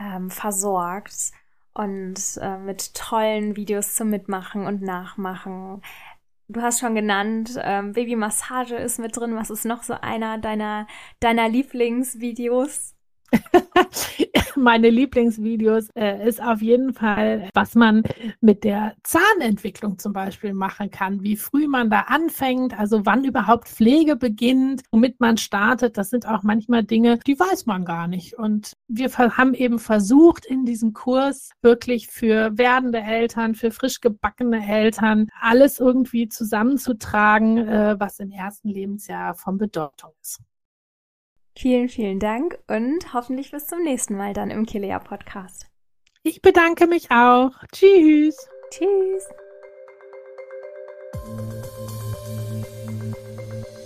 ähm, 0.00 0.28
versorgt 0.28 1.30
und 1.72 2.20
äh, 2.40 2.58
mit 2.58 2.92
tollen 2.94 3.54
Videos 3.54 3.94
zum 3.94 4.10
Mitmachen 4.10 4.66
und 4.66 4.82
Nachmachen. 4.82 5.82
Du 6.48 6.62
hast 6.62 6.80
schon 6.80 6.96
genannt, 6.96 7.60
ähm, 7.62 7.92
Babymassage 7.92 8.74
ist 8.74 8.98
mit 8.98 9.16
drin. 9.16 9.36
Was 9.36 9.50
ist 9.50 9.64
noch 9.64 9.84
so 9.84 9.94
einer 9.94 10.38
deiner, 10.38 10.88
deiner 11.20 11.48
Lieblingsvideos? 11.48 12.96
Meine 14.56 14.90
Lieblingsvideos 14.90 15.88
äh, 15.94 16.26
ist 16.28 16.42
auf 16.42 16.60
jeden 16.60 16.92
Fall, 16.92 17.48
was 17.54 17.74
man 17.74 18.02
mit 18.40 18.64
der 18.64 18.94
Zahnentwicklung 19.02 19.98
zum 19.98 20.12
Beispiel 20.12 20.52
machen 20.52 20.90
kann, 20.90 21.22
wie 21.22 21.36
früh 21.36 21.66
man 21.66 21.90
da 21.90 22.00
anfängt, 22.00 22.78
also 22.78 23.06
wann 23.06 23.24
überhaupt 23.24 23.68
Pflege 23.68 24.16
beginnt, 24.16 24.82
womit 24.90 25.20
man 25.20 25.36
startet. 25.36 25.96
Das 25.96 26.10
sind 26.10 26.26
auch 26.26 26.42
manchmal 26.42 26.84
Dinge, 26.84 27.18
die 27.26 27.38
weiß 27.38 27.66
man 27.66 27.84
gar 27.84 28.08
nicht. 28.08 28.34
Und 28.34 28.74
wir 28.88 29.10
haben 29.16 29.54
eben 29.54 29.78
versucht, 29.78 30.44
in 30.46 30.64
diesem 30.64 30.92
Kurs 30.92 31.50
wirklich 31.62 32.08
für 32.08 32.56
werdende 32.58 33.00
Eltern, 33.00 33.54
für 33.54 33.70
frisch 33.70 34.00
gebackene 34.00 34.66
Eltern 34.66 35.28
alles 35.40 35.78
irgendwie 35.78 36.28
zusammenzutragen, 36.28 37.58
äh, 37.58 37.96
was 37.98 38.18
im 38.18 38.30
ersten 38.30 38.68
Lebensjahr 38.68 39.34
von 39.34 39.58
Bedeutung 39.58 40.10
ist. 40.20 40.40
Vielen, 41.60 41.90
vielen 41.90 42.20
Dank 42.20 42.58
und 42.68 43.12
hoffentlich 43.12 43.50
bis 43.50 43.66
zum 43.66 43.82
nächsten 43.82 44.16
Mal 44.16 44.32
dann 44.32 44.50
im 44.50 44.64
Kilea 44.64 44.98
Podcast. 44.98 45.66
Ich 46.22 46.40
bedanke 46.40 46.86
mich 46.86 47.10
auch. 47.10 47.50
Tschüss. 47.70 48.48
Tschüss. 48.70 49.28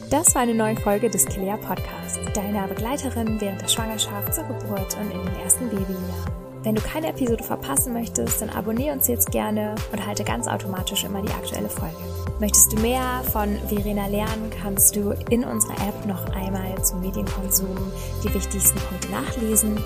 Das 0.09 0.37
war 0.37 0.43
eine 0.43 0.55
neue 0.55 0.77
Folge 0.77 1.11
des 1.11 1.27
Kilea 1.27 1.57
Podcasts, 1.57 2.21
deiner 2.33 2.69
Begleiterin 2.69 3.41
während 3.41 3.63
der 3.63 3.69
Schwangerschaft, 3.69 4.33
zur 4.33 4.45
Geburt 4.45 4.97
und 4.97 5.11
in 5.11 5.25
den 5.25 5.41
ersten 5.43 5.69
Babyjahren. 5.69 6.43
Wenn 6.64 6.74
du 6.74 6.81
keine 6.81 7.09
Episode 7.09 7.44
verpassen 7.44 7.92
möchtest, 7.92 8.40
dann 8.40 8.48
abonniere 8.48 8.94
uns 8.94 9.07
jetzt 9.07 9.31
gerne 9.31 9.74
und 9.92 10.07
halte 10.07 10.24
ganz 10.24 10.48
automatisch 10.48 11.05
immer 11.05 11.20
die 11.20 11.31
aktuelle 11.31 11.68
Folge. 11.68 11.94
Möchtest 12.40 12.72
du 12.72 12.81
mehr 12.81 13.22
von 13.31 13.59
Verena 13.68 14.07
lernen, 14.07 14.50
kannst 14.62 14.96
du 14.96 15.11
in 15.29 15.44
unserer 15.44 15.74
App 15.87 16.07
noch 16.07 16.24
einmal 16.35 16.83
zum 16.83 17.03
Medienkonsum 17.03 17.77
die 18.24 18.33
wichtigsten 18.33 18.79
Punkte 18.79 19.11
nachlesen. 19.11 19.77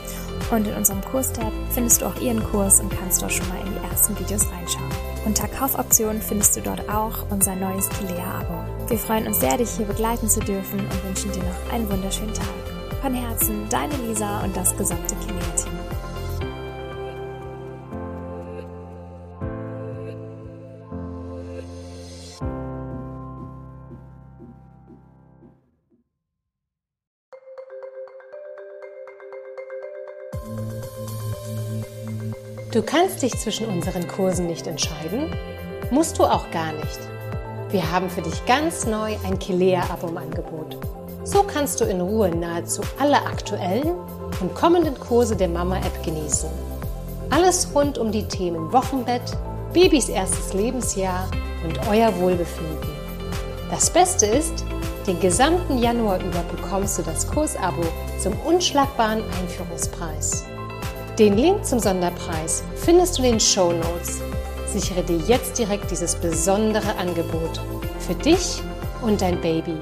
Und 0.52 0.68
in 0.68 0.74
unserem 0.74 1.00
Kurstab 1.02 1.52
findest 1.70 2.00
du 2.00 2.06
auch 2.06 2.20
ihren 2.20 2.42
Kurs 2.44 2.80
und 2.80 2.96
kannst 2.96 3.22
dort 3.22 3.32
schon 3.32 3.48
mal 3.48 3.58
in 3.58 3.72
die 3.72 3.90
ersten 3.90 4.16
Videos 4.16 4.46
reinschauen. 4.52 4.88
Unter 5.26 5.48
Kaufoptionen 5.48 6.22
findest 6.22 6.56
du 6.56 6.60
dort 6.60 6.88
auch 6.88 7.28
unser 7.30 7.56
neues 7.56 7.88
Kilea-Abo. 7.88 8.54
Wir 8.88 8.98
freuen 8.98 9.26
uns 9.26 9.40
sehr, 9.40 9.56
dich 9.56 9.70
hier 9.70 9.86
begleiten 9.86 10.28
zu 10.28 10.38
dürfen 10.38 10.78
und 10.78 11.04
wünschen 11.04 11.32
dir 11.32 11.42
noch 11.42 11.72
einen 11.72 11.90
wunderschönen 11.90 12.34
Tag. 12.34 12.46
Von 13.02 13.14
Herzen, 13.14 13.68
deine 13.68 13.94
Lisa 14.06 14.44
und 14.44 14.56
das 14.56 14.76
gesamte 14.76 15.16
Kilea-Team. 15.16 15.67
Du 32.78 32.84
kannst 32.84 33.22
dich 33.22 33.36
zwischen 33.36 33.66
unseren 33.66 34.06
Kursen 34.06 34.46
nicht 34.46 34.68
entscheiden? 34.68 35.34
Musst 35.90 36.16
du 36.16 36.22
auch 36.22 36.48
gar 36.52 36.70
nicht. 36.74 37.00
Wir 37.70 37.90
haben 37.90 38.08
für 38.08 38.22
dich 38.22 38.46
ganz 38.46 38.86
neu 38.86 39.16
ein 39.26 39.36
Kilea-Abo 39.36 40.06
im 40.06 40.16
Angebot. 40.16 40.76
So 41.24 41.42
kannst 41.42 41.80
du 41.80 41.86
in 41.86 42.00
Ruhe 42.00 42.28
nahezu 42.28 42.82
alle 43.00 43.16
aktuellen 43.16 43.96
und 44.40 44.54
kommenden 44.54 44.94
Kurse 45.00 45.34
der 45.34 45.48
Mama-App 45.48 46.04
genießen. 46.04 46.48
Alles 47.30 47.68
rund 47.74 47.98
um 47.98 48.12
die 48.12 48.28
Themen 48.28 48.72
Wochenbett, 48.72 49.36
Babys 49.72 50.08
erstes 50.08 50.52
Lebensjahr 50.52 51.28
und 51.64 51.80
euer 51.88 52.16
Wohlbefinden. 52.20 52.90
Das 53.72 53.90
Beste 53.90 54.26
ist, 54.26 54.64
Den 55.08 55.18
gesamten 55.18 55.78
Januar 55.78 56.20
über 56.20 56.44
bekommst 56.54 56.96
du 56.98 57.02
das 57.02 57.26
Kursabo 57.26 57.82
zum 58.20 58.34
unschlagbaren 58.46 59.24
Einführungspreis. 59.40 60.44
Den 61.18 61.36
Link 61.36 61.64
zum 61.64 61.80
Sonderpreis 61.80 62.62
findest 62.76 63.18
du 63.18 63.24
in 63.24 63.32
den 63.32 63.40
Show 63.40 63.72
Notes. 63.72 64.22
Sichere 64.68 65.02
dir 65.02 65.16
jetzt 65.26 65.58
direkt 65.58 65.90
dieses 65.90 66.14
besondere 66.14 66.94
Angebot 66.96 67.60
für 67.98 68.14
dich 68.14 68.62
und 69.02 69.20
dein 69.20 69.40
Baby. 69.40 69.74